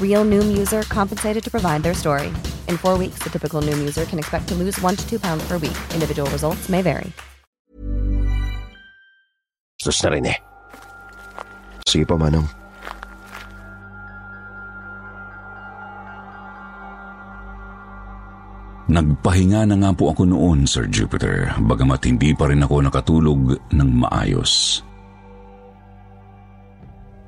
Real 0.00 0.24
Noom 0.24 0.56
user 0.56 0.88
compensated 0.88 1.44
to 1.44 1.52
provide 1.52 1.84
their 1.84 1.92
story. 1.92 2.32
In 2.72 2.80
four 2.80 2.96
weeks, 2.96 3.20
the 3.20 3.28
typical 3.28 3.60
Noom 3.60 3.84
user 3.84 4.08
can 4.08 4.16
expect 4.16 4.48
to 4.48 4.54
lose 4.56 4.80
one 4.80 4.96
to 4.96 5.04
two 5.04 5.20
pounds 5.20 5.44
per 5.44 5.60
week. 5.60 5.76
Individual 5.92 6.30
results 6.32 6.72
may 6.72 6.80
vary. 6.80 7.12
Sus 9.76 10.00
na 10.02 10.08
rin 10.16 10.24
eh. 10.26 10.38
Sige 11.86 12.08
pa, 12.08 12.16
Manong. 12.16 12.48
Nagpahinga 18.86 19.66
na 19.66 19.76
nga 19.82 19.90
po 19.90 20.14
ako 20.14 20.30
noon, 20.30 20.62
Sir 20.62 20.86
Jupiter, 20.86 21.50
bagamat 21.58 22.06
hindi 22.06 22.30
pa 22.34 22.46
rin 22.46 22.62
ako 22.62 22.86
nakatulog 22.86 23.58
ng 23.74 23.90
maayos. 24.06 24.82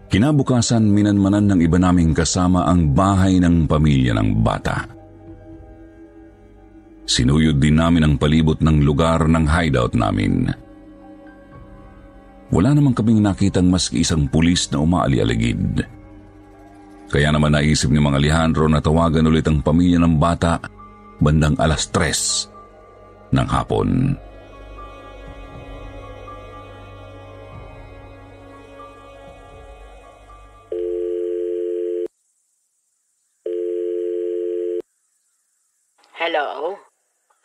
Kinabukasan, 0.09 0.89
minanmanan 0.89 1.53
ng 1.53 1.61
iba 1.61 1.77
naming 1.77 2.17
kasama 2.17 2.65
ang 2.65 2.97
bahay 2.97 3.37
ng 3.37 3.69
pamilya 3.69 4.17
ng 4.17 4.41
bata. 4.41 4.89
Sinuyod 7.05 7.61
din 7.61 7.77
namin 7.77 8.05
ang 8.05 8.15
palibot 8.17 8.57
ng 8.61 8.85
lugar 8.85 9.29
ng 9.29 9.45
hideout 9.45 9.93
namin. 9.93 10.49
Wala 12.49 12.73
naman 12.73 12.97
kaming 12.97 13.21
nakitang 13.21 13.69
maski 13.69 14.01
isang 14.01 14.25
pulis 14.33 14.73
na 14.73 14.81
umaali-aligid. 14.81 15.85
Kaya 17.09 17.29
naman 17.29 17.53
naisip 17.53 17.93
ni 17.93 18.01
Mang 18.01 18.17
Alejandro 18.17 18.65
na 18.69 18.81
tawagan 18.81 19.29
ulit 19.29 19.45
ang 19.45 19.61
pamilya 19.61 20.01
ng 20.01 20.17
bata 20.17 20.61
bandang 21.21 21.57
alas 21.61 21.89
tres 21.93 22.49
ng 23.33 23.49
hapon. 23.49 24.17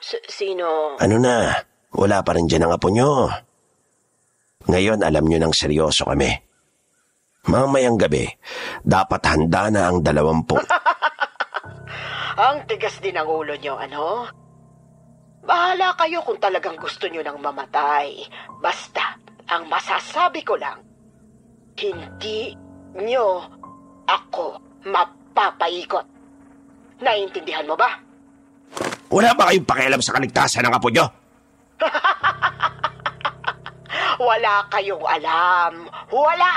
S- 0.04 0.28
sino? 0.28 1.00
Ano 1.00 1.16
na? 1.16 1.56
Wala 1.96 2.20
pa 2.28 2.36
rin 2.36 2.52
dyan 2.52 2.68
ang 2.68 2.76
apo 2.76 2.92
nyo. 2.92 3.32
Ngayon 4.68 5.00
alam 5.00 5.24
nyo 5.24 5.40
nang 5.40 5.56
seryoso 5.56 6.04
kami. 6.04 6.28
Mamayang 7.48 8.00
gabi, 8.00 8.28
dapat 8.84 9.22
handa 9.28 9.72
na 9.72 9.92
ang 9.92 10.04
dalawampung. 10.04 10.64
Ang 12.34 12.66
tigas 12.66 12.98
din 12.98 13.14
ang 13.14 13.30
ulo 13.30 13.54
nyo, 13.54 13.78
ano? 13.78 14.26
Bahala 15.46 15.94
kayo 15.94 16.18
kung 16.26 16.42
talagang 16.42 16.82
gusto 16.82 17.06
nyo 17.06 17.22
nang 17.22 17.38
mamatay. 17.38 18.26
Basta, 18.58 19.22
ang 19.54 19.70
masasabi 19.70 20.42
ko 20.42 20.58
lang, 20.58 20.82
hindi 21.78 22.58
nyo 22.98 23.46
ako 24.10 24.58
mapapaikot. 24.82 26.08
Naiintindihan 27.06 27.70
mo 27.70 27.78
ba? 27.78 28.02
Wala 29.14 29.38
ba 29.38 29.54
kayong 29.54 29.70
pakialam 29.70 30.02
sa 30.02 30.18
kaligtasan 30.18 30.66
ng 30.66 30.74
apo 30.74 30.90
nyo? 30.90 31.06
Wala 34.28 34.66
kayong 34.74 35.06
alam. 35.06 35.86
Wala! 36.10 36.54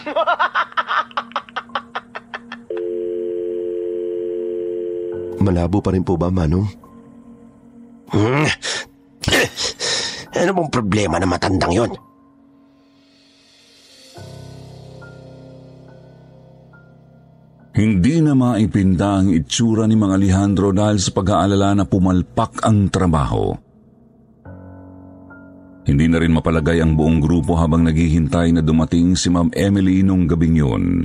Malabo 5.44 5.84
pa 5.84 5.92
rin 5.92 6.00
po 6.00 6.16
ba, 6.16 6.32
Manong? 6.32 6.64
Hmm? 8.08 8.48
ano 10.40 10.50
bang 10.56 10.70
problema 10.72 11.20
na 11.20 11.28
matandang 11.28 11.76
yon? 11.76 11.92
Hindi 17.76 18.24
na 18.24 18.32
maipinda 18.32 19.20
ang 19.20 19.28
itsura 19.36 19.84
ni 19.84 20.00
Mang 20.00 20.16
Alejandro 20.16 20.72
dahil 20.72 20.96
sa 20.96 21.12
pag-aalala 21.12 21.76
na 21.76 21.84
pumalpak 21.84 22.64
ang 22.64 22.88
trabaho. 22.88 23.52
Hindi 25.84 26.08
na 26.08 26.16
rin 26.16 26.32
mapalagay 26.32 26.80
ang 26.80 26.96
buong 26.96 27.20
grupo 27.20 27.52
habang 27.52 27.84
naghihintay 27.84 28.56
na 28.56 28.64
dumating 28.64 29.12
si 29.12 29.28
Ma'am 29.28 29.52
Emily 29.52 30.00
nung 30.00 30.24
gabing 30.24 30.56
yun. 30.56 31.04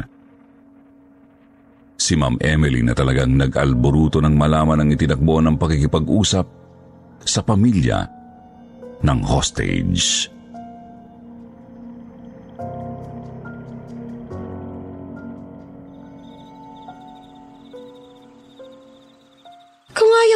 Si 2.00 2.16
Ma'am 2.16 2.40
Emily 2.40 2.80
na 2.88 2.96
talagang 2.96 3.36
nag-alboruto 3.36 4.24
ng 4.24 4.34
malaman 4.34 4.80
ang 4.80 4.90
itinakbo 4.96 5.44
ng 5.44 5.60
pakikipag-usap 5.60 6.48
sa 7.20 7.40
pamilya 7.44 8.08
ng 9.04 9.20
hostage. 9.28 10.32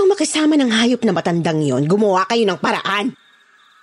Ayaw 0.06 0.22
makisama 0.22 0.54
ng 0.54 0.70
hayop 0.70 1.02
na 1.02 1.18
matandang 1.18 1.66
yon, 1.66 1.90
gumawa 1.90 2.30
kayo 2.30 2.46
ng 2.46 2.62
paraan. 2.62 3.10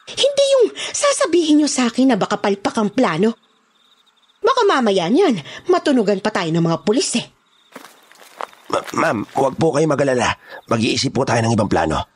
Hindi 0.07 0.45
yung 0.55 0.71
sasabihin 0.95 1.59
nyo 1.59 1.67
sa 1.67 1.91
akin 1.91 2.15
na 2.15 2.17
baka 2.17 2.39
palpak 2.39 2.79
ang 2.79 2.95
plano. 2.95 3.35
Baka 4.39 4.63
mamaya 4.63 5.11
niyan, 5.11 5.43
matunugan 5.67 6.23
pa 6.23 6.31
tayo 6.31 6.47
ng 6.55 6.63
mga 6.63 6.79
pulis 6.87 7.19
eh. 7.19 7.27
Ma- 8.71 8.87
ma'am, 9.03 9.27
huwag 9.35 9.59
po 9.59 9.75
kayo 9.75 9.83
magalala. 9.91 10.39
Mag-iisip 10.71 11.11
po 11.11 11.27
tayo 11.27 11.43
ng 11.43 11.59
ibang 11.59 11.67
plano. 11.67 12.07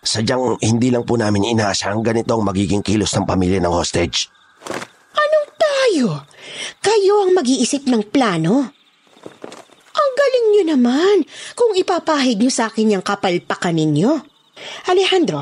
Sadyang 0.00 0.56
hindi 0.64 0.88
lang 0.88 1.04
po 1.04 1.20
namin 1.20 1.52
inaasahang 1.52 2.00
ganito 2.00 2.32
ang 2.32 2.48
magiging 2.48 2.80
kilos 2.80 3.12
ng 3.12 3.28
pamilya 3.28 3.60
ng 3.60 3.76
hostage. 3.76 4.32
Anong 5.12 5.48
tayo? 5.60 6.24
Kayo 6.80 7.28
ang 7.28 7.36
mag-iisip 7.36 7.84
ng 7.92 8.08
plano? 8.08 8.72
Nyo 10.48 10.64
naman 10.64 11.16
kung 11.54 11.76
ipapahid 11.76 12.40
nyo 12.40 12.50
sa 12.50 12.72
akin 12.72 12.98
yung 12.98 13.04
kapalpakan 13.04 13.76
ninyo. 13.76 14.12
Alejandro, 14.90 15.38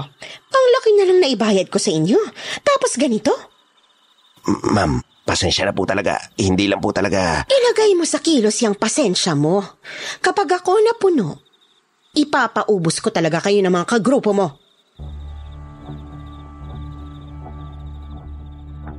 ang 0.53 0.67
laki 0.77 0.91
na 0.99 1.05
lang 1.09 1.19
na 1.25 1.29
ibayad 1.31 1.73
ko 1.73 1.81
sa 1.81 1.89
inyo. 1.89 2.21
Tapos 2.61 3.01
ganito? 3.01 3.33
Ma'am, 4.47 5.01
pasensya 5.25 5.65
na 5.67 5.75
po 5.75 5.89
talaga. 5.89 6.21
Hindi 6.37 6.69
lang 6.69 6.79
po 6.79 6.93
talaga... 6.93 7.49
Ilagay 7.49 7.97
mo 7.97 8.05
sa 8.05 8.21
kilos 8.21 8.61
yung 8.61 8.77
pasensya 8.77 9.33
mo. 9.33 9.65
Kapag 10.21 10.61
ako 10.61 10.71
napuno, 10.85 11.29
ipapaubos 12.13 13.01
ko 13.01 13.09
talaga 13.09 13.41
kayo 13.41 13.65
ng 13.65 13.73
mga 13.73 13.87
kagrupo 13.89 14.31
mo. 14.37 14.49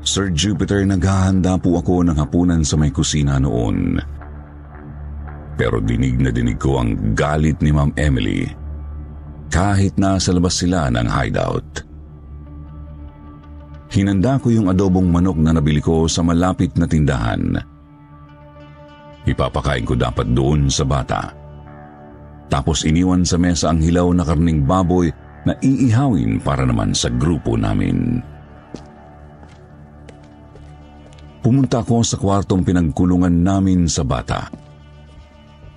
Sir 0.08 0.32
Jupiter, 0.32 0.88
naghahanda 0.88 1.60
po 1.60 1.84
ako 1.84 2.08
ng 2.08 2.16
hapunan 2.16 2.64
sa 2.64 2.80
may 2.80 2.96
kusina 2.96 3.44
noon. 3.44 4.00
Pero 5.58 5.82
dinig 5.82 6.22
na 6.22 6.30
dinig 6.30 6.62
ko 6.62 6.78
ang 6.78 7.18
galit 7.18 7.58
ni 7.66 7.74
Ma'am 7.74 7.92
Emily 7.98 8.46
kahit 9.50 9.98
nasa 9.98 10.36
labas 10.36 10.60
sila 10.60 10.92
ng 10.94 11.08
hideout. 11.08 11.88
Hinanda 13.88 14.36
ko 14.38 14.52
yung 14.52 14.68
adobong 14.68 15.08
manok 15.08 15.40
na 15.40 15.56
nabili 15.56 15.80
ko 15.80 16.06
sa 16.06 16.22
malapit 16.22 16.76
na 16.76 16.86
tindahan. 16.86 17.56
Ipapakain 19.24 19.88
ko 19.88 19.96
dapat 19.96 20.28
doon 20.36 20.68
sa 20.68 20.84
bata. 20.84 21.32
Tapos 22.48 22.84
iniwan 22.88 23.28
sa 23.28 23.40
mesa 23.40 23.72
ang 23.72 23.80
hilaw 23.80 24.08
na 24.12 24.24
karning 24.24 24.64
baboy 24.64 25.12
na 25.48 25.56
iihawin 25.64 26.40
para 26.44 26.68
naman 26.68 26.92
sa 26.92 27.08
grupo 27.12 27.56
namin. 27.56 28.20
Pumunta 31.40 31.80
ako 31.80 32.04
sa 32.04 32.20
kwartong 32.20 32.68
pinagkulungan 32.68 33.32
namin 33.32 33.88
sa 33.88 34.04
bata. 34.04 34.67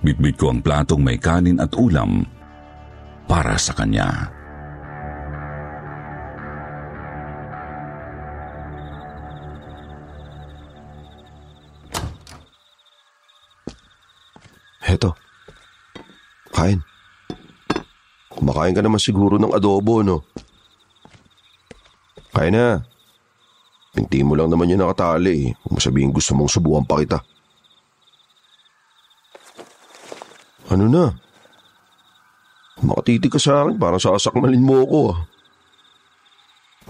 Bitbit 0.01 0.33
ko 0.41 0.49
ang 0.49 0.65
platong 0.65 1.05
may 1.05 1.21
kanin 1.21 1.61
at 1.61 1.77
ulam 1.77 2.25
para 3.29 3.53
sa 3.61 3.77
kanya. 3.77 4.33
Heto. 14.81 15.13
Kain. 16.49 16.81
Kumakain 18.27 18.73
ka 18.73 18.81
naman 18.81 18.97
siguro 18.97 19.37
ng 19.37 19.53
adobo, 19.53 20.01
no? 20.01 20.25
Kain 22.33 22.57
na. 22.57 22.81
Pinti 23.93 24.25
mo 24.25 24.33
lang 24.33 24.49
naman 24.49 24.67
yung 24.73 24.81
nakatali. 24.81 25.53
Kung 25.61 25.77
sabihin 25.77 26.09
gusto 26.09 26.33
mong 26.33 26.49
subukan 26.49 26.83
pa 26.89 26.99
kita. 26.99 27.21
Ano 30.71 30.87
na? 30.87 31.11
Makatiti 32.79 33.27
ka 33.27 33.37
sa 33.37 33.67
akin, 33.67 33.75
parang 33.75 33.99
sasakmalin 33.99 34.63
mo 34.63 34.87
ako. 34.87 34.99
ah. 35.11 35.19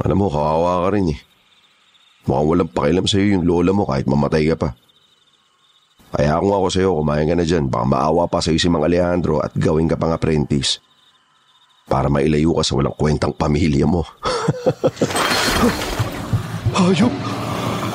Alam 0.06 0.18
mo, 0.22 0.28
kawawa 0.30 0.86
ka 0.88 0.90
rin 0.94 1.18
eh. 1.18 1.20
Mukhang 2.30 2.48
walang 2.48 2.70
pakialam 2.70 3.10
sa'yo 3.10 3.34
yung 3.34 3.44
lola 3.50 3.74
mo 3.74 3.90
kahit 3.90 4.06
mamatay 4.06 4.46
ka 4.54 4.56
pa. 4.56 4.70
Kaya 6.14 6.38
kung 6.38 6.54
ako 6.54 6.68
sa'yo, 6.70 6.90
kumain 7.02 7.26
ka 7.26 7.34
na 7.34 7.42
dyan. 7.42 7.66
Baka 7.68 7.86
maawa 7.90 8.30
pa 8.30 8.38
sa'yo 8.38 8.62
si 8.62 8.70
Mang 8.70 8.86
Alejandro 8.86 9.42
at 9.42 9.58
gawin 9.58 9.90
ka 9.90 9.98
pang 9.98 10.14
apprentice. 10.14 10.78
Para 11.90 12.06
mailayo 12.08 12.54
ka 12.54 12.62
sa 12.62 12.78
walang 12.78 12.94
kwentang 12.94 13.34
pamilya 13.34 13.90
mo. 13.90 14.06
Hayop! 16.78 17.12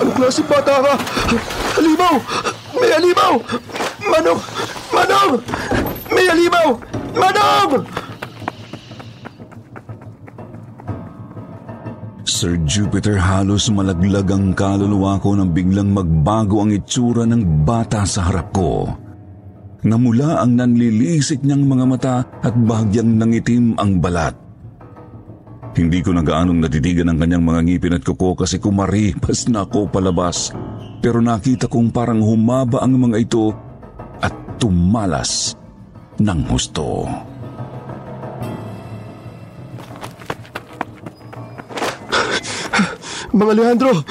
Anong 0.03 0.17
klase 0.19 0.43
bata 0.45 0.75
ka? 0.85 0.95
Halimaw! 1.79 2.19
May 2.77 2.91
halimaw! 2.93 3.35
Manong! 4.07 4.41
Manong! 4.93 5.33
May 6.13 6.27
halimaw! 6.29 6.69
Manong! 7.17 7.73
Sir 12.27 12.61
Jupiter 12.69 13.17
halos 13.17 13.73
malaglag 13.73 14.29
ang 14.29 14.53
kaluluwa 14.53 15.17
ko 15.25 15.33
nang 15.33 15.57
biglang 15.57 15.89
magbago 15.97 16.61
ang 16.61 16.75
itsura 16.75 17.25
ng 17.25 17.65
bata 17.65 18.05
sa 18.05 18.29
harap 18.29 18.53
ko. 18.53 18.93
Namula 19.87 20.45
ang 20.45 20.59
nanlilisik 20.59 21.41
niyang 21.41 21.65
mga 21.65 21.85
mata 21.89 22.17
at 22.45 22.53
bahagyang 22.53 23.17
nangitim 23.17 23.79
ang 23.81 24.03
balat. 24.03 24.37
Hindi 25.77 26.01
ko 26.01 26.13
na 26.13 26.25
gaanong 26.25 26.61
natitigan 26.61 27.13
ang 27.13 27.21
kanyang 27.21 27.45
mga 27.45 27.61
ngipin 27.69 27.97
at 27.97 28.03
kuko 28.05 28.33
kasi 28.33 28.57
kumaripas 28.57 29.49
na 29.49 29.65
ako 29.65 29.89
palabas. 29.89 30.53
Pero 31.07 31.23
nakita 31.23 31.71
kong 31.71 31.95
parang 31.95 32.19
humaba 32.19 32.83
ang 32.83 32.99
mga 32.99 33.23
ito 33.23 33.55
at 34.19 34.35
tumalas 34.59 35.55
ng 36.19 36.41
husto. 36.51 37.07
Mang 43.31 43.55
Alejandro! 43.55 44.03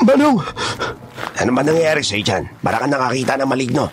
Manong! 0.00 0.40
Ano 1.36 1.50
ba 1.52 1.60
nangyayari 1.60 2.00
sa'yo 2.00 2.24
dyan? 2.24 2.48
Para 2.64 2.80
ka 2.80 2.88
nakakita 2.88 3.36
ng 3.36 3.44
maligno. 3.52 3.92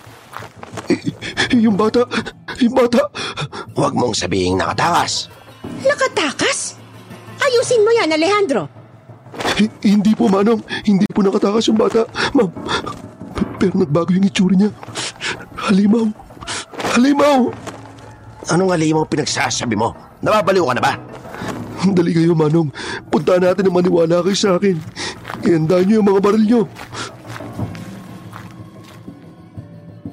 Yung 1.59 1.75
bata! 1.75 2.07
Yung 2.63 2.71
bata! 2.71 3.03
Huwag 3.75 3.99
mong 3.99 4.15
sabihin 4.15 4.55
nakatakas. 4.55 5.27
Nakatakas? 5.83 6.79
Ayusin 7.35 7.83
mo 7.83 7.91
yan, 7.99 8.15
Alejandro. 8.15 8.74
Hindi 9.83 10.11
po, 10.11 10.27
Manong. 10.27 10.59
Hindi 10.83 11.07
po 11.07 11.23
nakatakas 11.23 11.71
yung 11.71 11.79
bata. 11.79 12.03
Ma'am, 12.35 12.51
pero 13.55 13.73
nagbago 13.79 14.11
yung 14.11 14.27
itsura 14.27 14.55
niya. 14.55 14.71
Halimaw! 15.55 16.11
Halimaw! 16.95 17.39
Anong 18.51 18.71
alimang 18.75 19.09
pinagsasabi 19.09 19.73
mo? 19.73 19.95
Nababaliw 20.21 20.65
ka 20.69 20.73
na 20.77 20.83
ba? 20.83 20.93
Dali 21.95 22.11
kayo, 22.13 22.35
Manong. 22.37 22.69
Punta 23.09 23.39
natin 23.39 23.69
ang 23.69 23.75
maniwala 23.77 24.21
kayo 24.21 24.37
sa 24.37 24.57
akin. 24.59 24.77
Ihandaan 25.45 25.85
niyo 25.87 25.95
yung 26.01 26.09
mga 26.09 26.21
baril 26.21 26.43
niyo. 26.45 26.61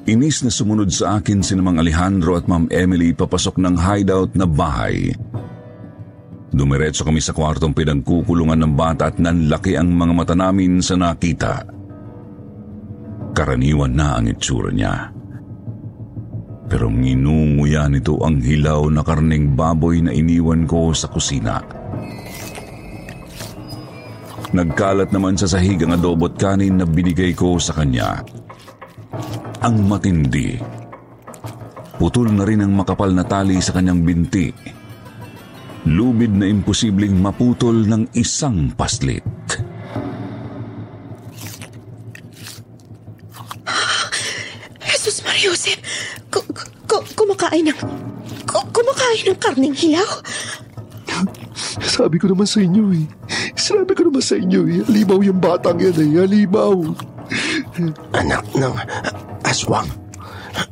Inis 0.03 0.43
na 0.43 0.51
sumunod 0.51 0.91
sa 0.91 1.23
akin 1.23 1.47
si 1.47 1.55
Mang 1.55 1.79
Alejandro 1.79 2.35
at 2.35 2.51
Ma'am 2.51 2.67
Emily 2.75 3.15
papasok 3.15 3.63
ng 3.63 3.79
hideout 3.79 4.35
na 4.35 4.51
bahay. 4.51 5.15
Dumiretso 6.53 7.09
kami 7.09 7.25
sa 7.25 7.33
kwartong 7.33 7.73
pinagkukulungan 7.73 8.61
ng 8.61 8.73
bata 8.77 9.09
at 9.09 9.17
nanlaki 9.17 9.73
ang 9.73 9.89
mga 9.89 10.13
mata 10.13 10.37
namin 10.37 10.85
sa 10.85 11.01
nakita. 11.01 11.65
Karaniwan 13.33 13.97
na 13.97 14.21
ang 14.21 14.29
itsura 14.29 14.69
niya. 14.69 15.09
Pero 16.69 16.93
nginunguya 16.93 17.89
nito 17.89 18.21
ang 18.21 18.45
hilaw 18.45 18.85
na 18.93 19.01
karning 19.01 19.57
baboy 19.57 20.05
na 20.05 20.13
iniwan 20.13 20.69
ko 20.69 20.93
sa 20.93 21.09
kusina. 21.09 21.65
Nagkalat 24.53 25.09
naman 25.09 25.41
sa 25.41 25.49
sahig 25.49 25.81
ang 25.81 25.97
adobo't 25.97 26.37
kanin 26.37 26.77
na 26.77 26.85
binigay 26.85 27.33
ko 27.33 27.57
sa 27.57 27.73
kanya. 27.73 28.21
Ang 29.65 29.89
matindi. 29.89 30.61
Putol 31.97 32.29
na 32.37 32.45
rin 32.45 32.61
ang 32.61 32.77
makapal 32.77 33.09
na 33.17 33.25
tali 33.25 33.57
sa 33.65 33.73
kanyang 33.73 34.05
binti. 34.05 34.53
Lubid 35.83 36.31
na 36.39 36.47
imposibleng 36.47 37.19
maputol 37.19 37.83
ng 37.83 38.07
isang 38.15 38.71
paslit. 38.79 39.27
Jesus 44.87 45.19
Mariusip, 45.27 45.79
ku- 46.31 46.47
ku- 46.87 47.07
kumakain 47.19 47.67
ng... 47.67 47.79
ku- 48.47 48.69
kumakain 48.71 49.35
ng 49.35 49.39
karning 49.43 49.75
hilaw. 49.75 50.07
Sabi 51.83 52.23
ko 52.23 52.31
naman 52.31 52.47
sa 52.47 52.63
inyo 52.63 52.85
eh. 52.95 53.05
Sabi 53.59 53.93
ko 53.93 54.07
naman 54.07 54.23
sa 54.23 54.39
inyo 54.39 54.61
eh. 54.71 54.79
Halimaw 54.87 55.19
yung 55.27 55.43
batang 55.43 55.83
yan 55.83 55.99
eh. 55.99 56.11
Halimaw. 56.23 56.79
Anak 58.15 58.47
ng 58.55 58.75
aswang. 59.43 59.91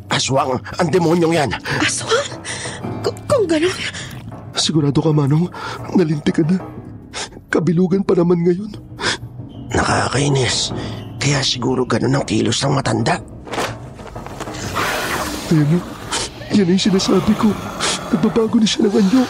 Aswang, 0.06 0.58
ang 0.78 0.88
demonyong 0.94 1.34
yan. 1.34 1.50
Aswang? 1.82 2.28
Ku- 3.02 3.16
kung 3.26 3.46
ganon, 3.50 3.74
Sigurado 4.70 5.02
ka, 5.02 5.10
Manong. 5.10 5.50
Nalinti 5.98 6.30
ka 6.30 6.46
na. 6.46 6.62
Kabilugan 7.50 8.06
pa 8.06 8.14
naman 8.14 8.46
ngayon. 8.46 8.70
Nakakainis. 9.74 10.70
Kaya 11.18 11.42
siguro 11.42 11.82
ganun 11.82 12.22
ang 12.22 12.22
kilos 12.22 12.62
ng 12.62 12.78
matanda. 12.78 13.18
Ayan 15.50 15.74
o. 15.74 15.78
Yan 16.54 16.70
ang 16.70 16.78
sinasabi 16.78 17.34
ko. 17.34 17.50
Nagbabago 18.14 18.62
na 18.62 18.66
siya 18.70 18.86
ng 18.86 18.94
anyo. 18.94 19.22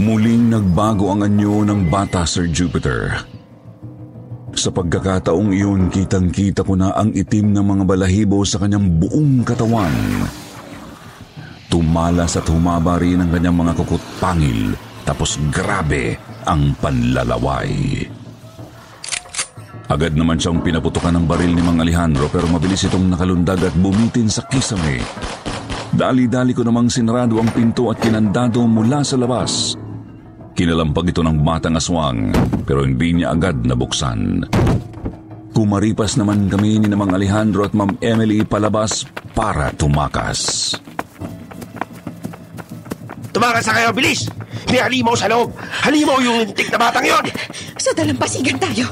Muling 0.00 0.44
nagbago 0.48 1.12
ang 1.12 1.20
anyo 1.28 1.68
ng 1.68 1.92
bata, 1.92 2.24
Sir 2.24 2.48
Jupiter. 2.48 3.28
Sa 4.56 4.72
pagkakataong 4.72 5.52
iyon, 5.52 5.92
kitang-kita 5.92 6.64
ko 6.64 6.80
na 6.80 6.96
ang 6.96 7.12
itim 7.12 7.52
ng 7.52 7.64
mga 7.76 7.84
balahibo 7.84 8.40
sa 8.48 8.56
kanyang 8.56 8.88
buong 8.96 9.44
katawan. 9.44 9.92
Tumalas 11.70 12.34
at 12.34 12.50
humaba 12.50 12.98
rin 12.98 13.22
ang 13.22 13.30
kanyang 13.30 13.62
mga 13.62 13.78
kukut 13.78 14.02
pangil, 14.18 14.74
tapos 15.06 15.38
grabe 15.54 16.18
ang 16.42 16.74
panlalaway. 16.82 18.02
Agad 19.90 20.14
naman 20.14 20.38
siyang 20.38 20.62
pinaputukan 20.62 21.14
ng 21.14 21.26
baril 21.30 21.50
ni 21.50 21.62
Mang 21.62 21.82
Alejandro 21.82 22.30
pero 22.30 22.46
mabilis 22.46 22.86
itong 22.86 23.10
nakalundag 23.10 23.58
at 23.58 23.74
bumitin 23.74 24.30
sa 24.30 24.46
kisame. 24.46 25.02
Dali-dali 25.90 26.54
ko 26.54 26.62
namang 26.62 26.86
sinarado 26.86 27.42
ang 27.42 27.50
pinto 27.50 27.90
at 27.90 27.98
kinandado 27.98 28.62
mula 28.70 29.02
sa 29.02 29.18
labas. 29.18 29.74
Kinalampag 30.54 31.10
ito 31.10 31.26
ng 31.26 31.42
batang 31.42 31.74
aswang 31.74 32.30
pero 32.62 32.86
hindi 32.86 33.18
niya 33.18 33.34
agad 33.34 33.66
nabuksan. 33.66 34.46
Kumaripas 35.50 36.14
naman 36.14 36.46
kami 36.46 36.78
ni 36.78 36.94
Mang 36.94 37.10
Alejandro 37.10 37.66
at 37.66 37.74
Ma'am 37.74 37.98
Emily 37.98 38.46
palabas 38.46 39.02
para 39.34 39.74
tumakas. 39.74 40.70
Tumakas 43.30 43.66
na 43.70 43.74
kayo, 43.78 43.90
bilis! 43.94 44.26
May 44.70 44.82
halimaw 44.82 45.14
sa 45.14 45.30
loob! 45.30 45.54
Halimaw 45.86 46.18
yung 46.22 46.42
lintik 46.42 46.70
na 46.74 46.78
batang 46.78 47.06
yon! 47.06 47.24
sa 47.80 47.96
dalampasigan 47.96 48.60
tayo. 48.60 48.84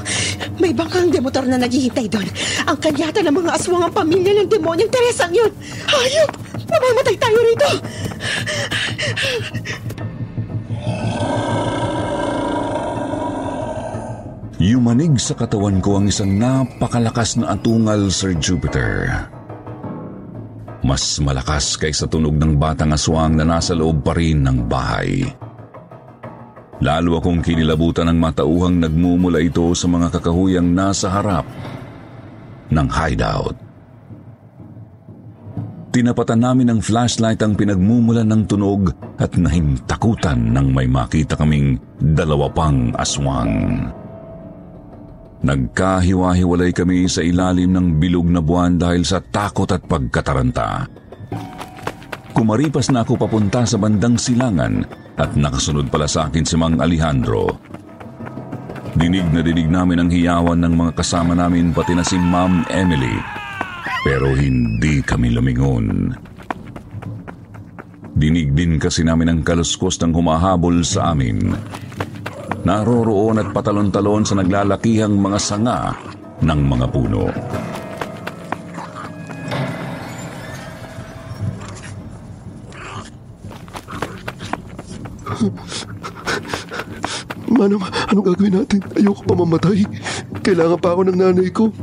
May 0.57 0.73
bangkang 0.73 1.13
demotor 1.13 1.45
na 1.45 1.61
naghihintay 1.61 2.09
doon. 2.09 2.25
Ang 2.65 2.77
kanyata 2.81 3.21
ng 3.21 3.35
mga 3.37 3.53
aswang 3.53 3.85
ang 3.85 3.93
pamilya 3.93 4.33
ng 4.33 4.49
demonyong 4.49 4.89
Teresang 4.89 5.31
yun. 5.31 5.53
Hayop! 5.87 6.31
Mamamatay 6.65 7.15
tayo 7.21 7.37
rito! 7.45 7.69
Yumanig 14.59 15.15
sa 15.23 15.39
katawan 15.39 15.79
ko 15.79 16.03
ang 16.03 16.11
isang 16.11 16.35
napakalakas 16.35 17.39
na 17.39 17.55
atungal, 17.55 18.11
Sir 18.11 18.35
Jupiter. 18.35 19.38
Mas 20.89 21.21
malakas 21.21 21.77
kaysa 21.77 22.09
tunog 22.09 22.33
ng 22.33 22.57
batang 22.57 22.89
aswang 22.89 23.37
na 23.37 23.45
nasa 23.45 23.77
loob 23.77 24.01
pa 24.01 24.17
rin 24.17 24.41
ng 24.41 24.65
bahay. 24.65 25.21
Lalo 26.81 27.21
akong 27.21 27.45
kinilabutan 27.45 28.09
ng 28.09 28.17
matauhang 28.17 28.81
nagmumula 28.81 29.37
ito 29.37 29.69
sa 29.77 29.85
mga 29.85 30.09
kakahuyang 30.17 30.65
nasa 30.65 31.13
harap 31.13 31.45
ng 32.73 32.87
hideout. 32.89 33.53
Tinapatan 35.93 36.41
namin 36.41 36.73
ng 36.73 36.79
flashlight 36.81 37.37
ang 37.45 37.53
pinagmumulan 37.53 38.25
ng 38.25 38.49
tunog 38.49 38.89
at 39.21 39.29
nahimtakutan 39.37 40.41
nang 40.41 40.73
may 40.73 40.89
makita 40.89 41.37
kaming 41.37 41.77
dalawa 42.01 42.49
pang 42.49 42.89
aswang. 42.97 43.93
Nagkahiwa-hiwalay 45.39 46.75
kami 46.75 47.07
sa 47.07 47.23
ilalim 47.23 47.71
ng 47.71 47.87
bilog 47.95 48.27
na 48.27 48.43
buwan 48.43 48.75
dahil 48.75 49.07
sa 49.07 49.23
takot 49.23 49.71
at 49.71 49.87
pagkataranta. 49.87 50.83
Kumaripas 52.35 52.91
na 52.91 53.07
ako 53.07 53.15
papunta 53.15 53.63
sa 53.63 53.79
bandang 53.79 54.19
silangan 54.19 54.83
at 55.15 55.35
nakasunod 55.35 55.87
pala 55.87 56.07
sa 56.07 56.27
akin 56.27 56.43
si 56.43 56.55
Mang 56.59 56.79
Alejandro. 56.79 57.55
Dinig 58.99 59.27
na 59.31 59.39
dinig 59.39 59.71
namin 59.71 60.03
ang 60.03 60.09
hiyawan 60.11 60.59
ng 60.59 60.73
mga 60.75 60.91
kasama 60.99 61.31
namin 61.31 61.71
pati 61.71 61.95
na 61.95 62.03
si 62.03 62.19
Ma'am 62.19 62.67
Emily. 62.67 63.15
Pero 64.03 64.35
hindi 64.35 64.99
kami 64.99 65.31
lumingon. 65.31 66.11
Dinig 68.19 68.51
din 68.51 68.75
kasi 68.75 69.07
namin 69.07 69.31
ang 69.31 69.41
kaluskos 69.47 69.95
ng 70.03 70.11
humahabol 70.11 70.83
sa 70.83 71.15
amin. 71.15 71.55
Naroroon 72.69 73.41
at 73.41 73.49
patalon-talon 73.49 74.21
sa 74.21 74.37
naglalakihang 74.37 75.17
mga 75.17 75.39
sanga 75.41 75.89
ng 76.45 76.61
mga 76.69 76.85
puno. 76.93 77.25
Manong, 87.49 87.81
anong 88.13 88.25
gagawin 88.29 88.61
natin? 88.61 88.85
Ayoko 88.93 89.21
pa 89.25 89.33
mamatay. 89.33 89.81
Kailangan 90.45 90.77
pa 90.77 90.93
ako 90.93 91.01
ng 91.09 91.17
nanay 91.17 91.49
ko. 91.49 91.73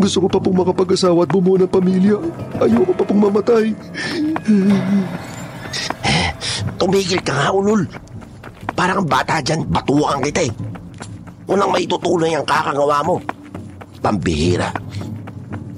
Gusto 0.00 0.24
ko 0.24 0.28
pa 0.32 0.40
pong 0.40 0.64
makapag-asawa 0.64 1.28
at 1.28 1.30
bumuo 1.30 1.60
ng 1.60 1.68
pamilya. 1.68 2.16
Ayoko 2.56 2.96
pa 2.96 3.04
pong 3.04 3.28
mamatay. 3.28 3.76
Tumigil 6.80 7.20
ka 7.20 7.36
nga, 7.36 7.52
ulul. 7.52 7.84
Parang 8.82 8.98
ang 8.98 9.06
bata 9.06 9.38
dyan, 9.38 9.62
batukan 9.70 10.18
kita 10.26 10.42
eh. 10.42 10.52
Unang 11.46 11.70
may 11.70 11.86
tutuloy 11.86 12.34
ang 12.34 12.42
kakagawa 12.42 12.98
mo. 13.06 13.22
Pambihira. 14.02 14.74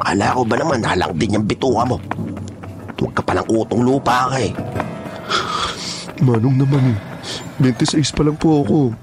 Akala 0.01 0.33
ko 0.33 0.41
ba 0.49 0.57
naman 0.57 0.81
halang 0.81 1.13
din 1.13 1.37
yung 1.37 1.45
bituka 1.45 1.85
mo? 1.85 2.01
Huwag 2.97 3.13
ka 3.13 3.21
palang 3.21 3.45
utong 3.45 3.85
lupa 3.85 4.33
ka 4.33 4.41
eh. 4.41 4.57
Manong 6.25 6.57
naman 6.65 6.97
eh. 6.97 6.99
26 7.61 8.09
pa 8.17 8.25
lang 8.25 8.41
po 8.41 8.65
ako. 8.65 8.97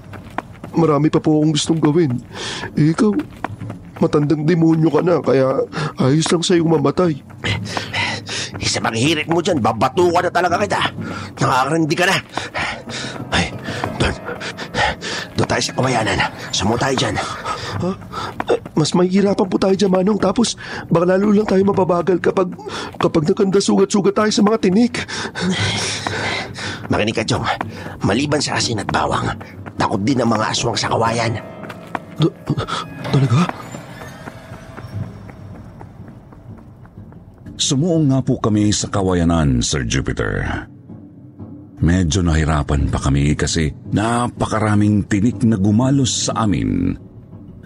Marami 0.74 1.06
pa 1.06 1.22
po 1.22 1.38
akong 1.38 1.54
gustong 1.54 1.78
gawin. 1.78 2.18
Eh, 2.74 2.90
ikaw, 2.90 3.14
matandang 4.02 4.42
demonyo 4.42 4.90
ka 4.90 4.98
na, 5.06 5.22
kaya 5.22 5.62
ayos 6.02 6.26
lang 6.26 6.42
sa'yong 6.42 6.74
mamatay. 6.74 7.22
Isa 8.58 8.82
mga 8.82 8.98
hirit 8.98 9.28
mo 9.30 9.38
dyan, 9.38 9.62
babatukan 9.62 10.26
na 10.26 10.30
talaga 10.34 10.58
kita. 10.58 10.90
Nakakarindi 11.38 11.94
ka 11.94 12.10
na. 12.10 12.18
Tayo 15.52 15.68
sa 15.68 15.76
kawayanan. 15.76 16.16
Sumo 16.48 16.80
tayo 16.80 16.96
dyan. 16.96 17.12
Ha? 17.12 17.90
Eh, 18.56 18.58
Mas 18.72 18.96
mahihirapan 18.96 19.44
po 19.52 19.60
tayo 19.60 19.76
dyan, 19.76 19.92
Manong. 19.92 20.16
Tapos, 20.16 20.56
baka 20.88 21.12
lalo 21.12 21.28
lang 21.28 21.44
tayo 21.44 21.60
mababagal 21.68 22.24
kapag, 22.24 22.56
kapag 22.96 23.28
nakanda 23.28 23.60
sugat-sugat 23.60 24.16
tayo 24.16 24.32
sa 24.32 24.40
mga 24.40 24.64
tinik. 24.64 25.04
Makinig 26.88 27.12
ka, 27.12 27.28
Jong. 27.28 27.44
Maliban 28.00 28.40
sa 28.40 28.56
asin 28.56 28.80
at 28.80 28.88
bawang, 28.88 29.28
takot 29.76 30.00
din 30.00 30.24
ang 30.24 30.32
mga 30.32 30.56
aswang 30.56 30.72
sa 30.72 30.88
kawayan. 30.88 31.36
Talaga? 33.12 33.44
Sumuong 37.60 38.08
nga 38.08 38.24
po 38.24 38.40
kami 38.40 38.72
sa 38.72 38.88
kawayanan, 38.88 39.60
Sir 39.60 39.84
Jupiter. 39.84 40.71
Medyo 41.82 42.22
nahirapan 42.22 42.86
pa 42.94 43.02
kami 43.02 43.34
kasi 43.34 43.74
napakaraming 43.90 45.02
tinik 45.10 45.42
na 45.42 45.58
gumalos 45.58 46.30
sa 46.30 46.46
amin. 46.46 46.94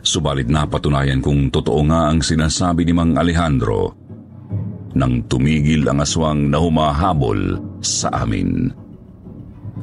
Subalit 0.00 0.48
napatunayan 0.48 1.20
kung 1.20 1.52
totoo 1.52 1.84
nga 1.84 2.08
ang 2.08 2.24
sinasabi 2.24 2.88
ni 2.88 2.96
Mang 2.96 3.12
Alejandro 3.20 3.92
nang 4.96 5.20
tumigil 5.28 5.84
ang 5.84 6.00
aswang 6.00 6.48
na 6.48 6.56
humahabol 6.56 7.60
sa 7.84 8.08
amin. 8.24 8.72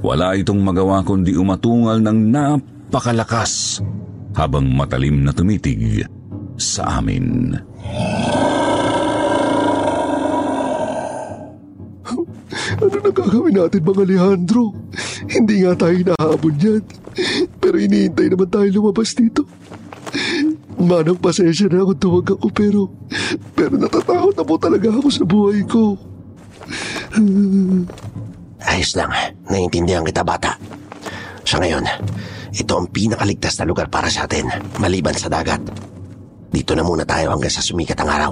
Wala 0.01 0.33
itong 0.33 0.65
magawa 0.65 1.05
kundi 1.05 1.37
umatungal 1.37 2.01
ng 2.01 2.33
napakalakas 2.33 3.85
habang 4.33 4.65
matalim 4.73 5.21
na 5.21 5.29
tumitig 5.29 6.01
sa 6.57 6.97
amin. 6.97 7.53
Ano 7.53 8.32
gagawin 13.23 13.55
natin 13.55 13.81
mga 13.87 14.03
Alejandro? 14.03 14.63
Hindi 15.31 15.55
nga 15.63 15.73
tayo 15.79 15.97
nahabon 16.03 16.55
yan. 16.59 16.83
Pero 17.63 17.75
iniintay 17.79 18.27
naman 18.27 18.49
tayo 18.51 18.67
lumabas 18.69 19.15
dito. 19.15 19.47
Manang 20.75 21.21
pasensya 21.23 21.71
na 21.71 21.87
ako 21.87 21.91
tuwag 21.95 22.27
ako 22.35 22.47
pero... 22.51 22.81
Pero 23.55 23.79
natatakot 23.79 24.35
na 24.35 24.43
po 24.43 24.55
talaga 24.59 24.91
ako 24.91 25.07
sa 25.07 25.23
buhay 25.23 25.63
ko. 25.63 25.95
Ayos 28.63 28.91
lang, 28.99 29.11
naiintindihan 29.47 30.03
kita 30.03 30.27
bata. 30.27 30.59
Sa 31.47 31.59
ngayon, 31.59 31.87
ito 32.51 32.73
ang 32.75 32.87
pinakaligtas 32.91 33.59
na 33.59 33.67
lugar 33.67 33.87
para 33.87 34.11
sa 34.11 34.27
atin, 34.27 34.47
maliban 34.79 35.15
sa 35.15 35.31
dagat. 35.31 35.61
Dito 36.53 36.77
na 36.77 36.85
muna 36.85 37.07
tayo 37.07 37.33
hanggang 37.33 37.51
sa 37.51 37.63
sumikat 37.63 37.97
ang 38.03 38.09
araw. 38.11 38.31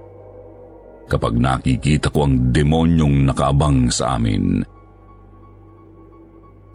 kapag 1.11 1.35
nakikita 1.35 2.07
ko 2.07 2.23
ang 2.23 2.55
demonyong 2.55 3.27
nakaabang 3.27 3.91
sa 3.91 4.15
amin. 4.15 4.63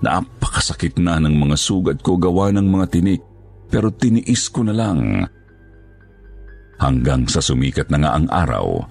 Napakasakit 0.04 1.00
na 1.00 1.16
ng 1.16 1.32
mga 1.32 1.56
sugat 1.56 2.04
ko 2.04 2.20
gawa 2.20 2.52
ng 2.52 2.68
mga 2.68 2.86
tinik 2.92 3.24
pero 3.72 3.88
tiniis 3.88 4.52
ko 4.52 4.60
na 4.60 4.76
lang. 4.76 5.24
Hanggang 6.76 7.24
sa 7.24 7.40
sumikat 7.40 7.88
na 7.88 8.04
nga 8.04 8.10
ang 8.20 8.28
araw 8.28 8.84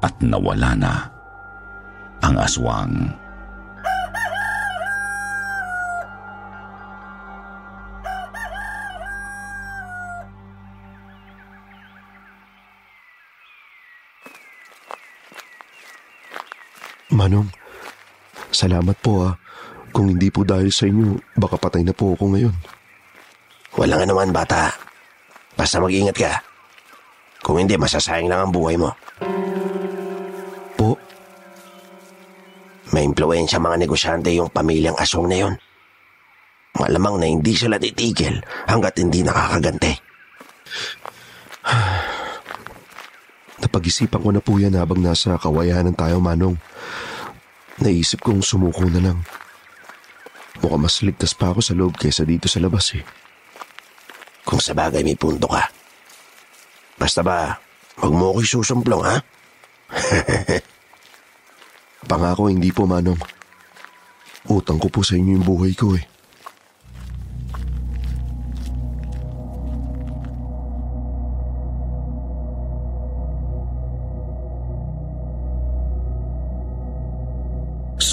at 0.00 0.16
nawala 0.24 0.72
na 0.72 0.94
ang 2.24 2.40
aswang. 2.40 3.23
Manong, 17.14 17.46
salamat 18.50 18.98
po 18.98 19.30
ah. 19.30 19.38
Kung 19.94 20.10
hindi 20.10 20.26
po 20.26 20.42
dahil 20.42 20.74
sa 20.74 20.90
inyo, 20.90 21.38
baka 21.38 21.54
patay 21.54 21.86
na 21.86 21.94
po 21.94 22.18
ako 22.18 22.34
ngayon. 22.34 22.54
Wala 23.78 24.02
nga 24.02 24.06
naman 24.10 24.34
bata. 24.34 24.74
Basta 25.54 25.78
mag-ingat 25.78 26.18
ka. 26.18 26.42
Kung 27.46 27.62
hindi, 27.62 27.78
masasayang 27.78 28.26
lang 28.26 28.42
ang 28.42 28.50
buhay 28.50 28.74
mo. 28.74 28.90
Po, 30.74 30.98
May 32.90 33.06
impluensya 33.06 33.62
mga 33.62 33.86
negosyante 33.86 34.34
yung 34.34 34.50
pamilyang 34.50 34.98
asong 34.98 35.30
na 35.30 35.38
yun. 35.38 35.54
Malamang 36.74 37.22
na 37.22 37.30
hindi 37.30 37.54
sila 37.54 37.78
titigil 37.78 38.42
hanggat 38.66 38.98
hindi 38.98 39.22
nakakaganti. 39.22 39.94
napag-isipan 43.62 44.20
ko 44.22 44.30
na 44.34 44.42
po 44.42 44.58
yan 44.58 44.74
habang 44.74 44.98
nasa 44.98 45.38
kawayanan 45.38 45.94
tayo, 45.94 46.18
Manong. 46.18 46.58
Naisip 47.82 48.22
kong 48.22 48.44
sumuko 48.44 48.86
na 48.86 49.02
lang. 49.02 49.18
Mukhang 50.62 50.82
mas 50.86 51.02
ligtas 51.02 51.34
pa 51.34 51.50
ako 51.50 51.60
sa 51.60 51.74
loob 51.74 51.98
kaysa 51.98 52.22
dito 52.22 52.46
sa 52.46 52.62
labas 52.62 52.94
eh. 52.94 53.02
Kung 54.46 54.62
sa 54.62 54.76
bagay 54.76 55.02
may 55.02 55.18
punto 55.18 55.50
ka. 55.50 55.66
Basta 56.94 57.26
ba, 57.26 57.58
huwag 57.98 58.14
mo 58.14 58.30
ako'y 58.30 58.46
susumplong 58.46 59.02
ha? 59.02 59.16
Pangako 62.10 62.46
hindi 62.52 62.70
po, 62.70 62.86
Manong. 62.86 63.18
Utang 64.46 64.78
ko 64.78 64.92
po 64.92 65.00
sa 65.02 65.18
inyo 65.18 65.40
yung 65.40 65.46
buhay 65.46 65.74
ko 65.74 65.98
eh. 65.98 66.13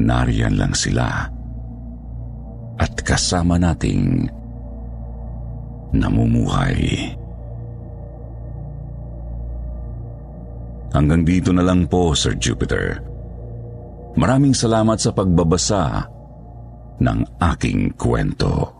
nariyan 0.00 0.56
lang 0.56 0.72
sila. 0.72 1.28
At 2.80 2.96
kasama 3.04 3.60
nating 3.60 4.32
namumuhay. 5.92 7.12
Hanggang 10.90 11.22
dito 11.22 11.54
na 11.54 11.62
lang 11.62 11.86
po, 11.86 12.16
Sir 12.16 12.34
Jupiter. 12.40 12.98
Maraming 14.18 14.56
salamat 14.56 14.98
sa 14.98 15.14
pagbabasa 15.14 16.02
ng 16.98 17.18
aking 17.38 17.94
kwento. 17.94 18.79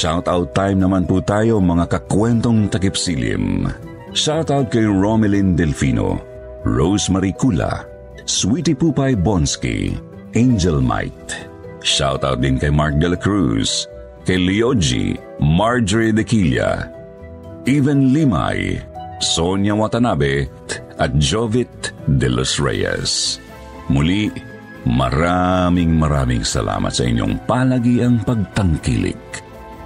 Shoutout 0.00 0.56
time 0.56 0.80
naman 0.80 1.04
po 1.04 1.20
tayo 1.20 1.60
mga 1.60 1.84
kakwentong 1.92 2.72
takipsilim. 2.72 3.68
Shoutout 4.16 4.72
kay 4.72 4.88
Romelyn 4.88 5.52
Delfino, 5.52 6.16
Rosemary 6.64 7.36
Kula, 7.36 7.84
Sweetie 8.24 8.72
Pupay 8.72 9.12
Bonsky, 9.12 9.92
Angel 10.32 10.80
Might. 10.80 11.44
Shoutout 11.84 12.40
din 12.40 12.56
kay 12.56 12.72
Mark 12.72 12.96
De 12.96 13.12
La 13.12 13.18
Cruz, 13.20 13.84
kay 14.24 14.40
Leoji, 14.40 15.20
Marjorie 15.36 16.16
Dequilla, 16.16 16.88
Even 17.68 18.16
Limay, 18.16 18.80
Sonia 19.20 19.76
Watanabe 19.76 20.48
at 20.96 21.12
Jovit 21.20 21.92
De 22.08 22.32
Los 22.32 22.56
Reyes. 22.56 23.36
Muli, 23.92 24.32
maraming 24.88 25.92
maraming 25.92 26.40
salamat 26.40 26.88
sa 26.88 27.04
inyong 27.04 27.36
palagiang 27.44 28.16
pagtangkilik 28.24 29.49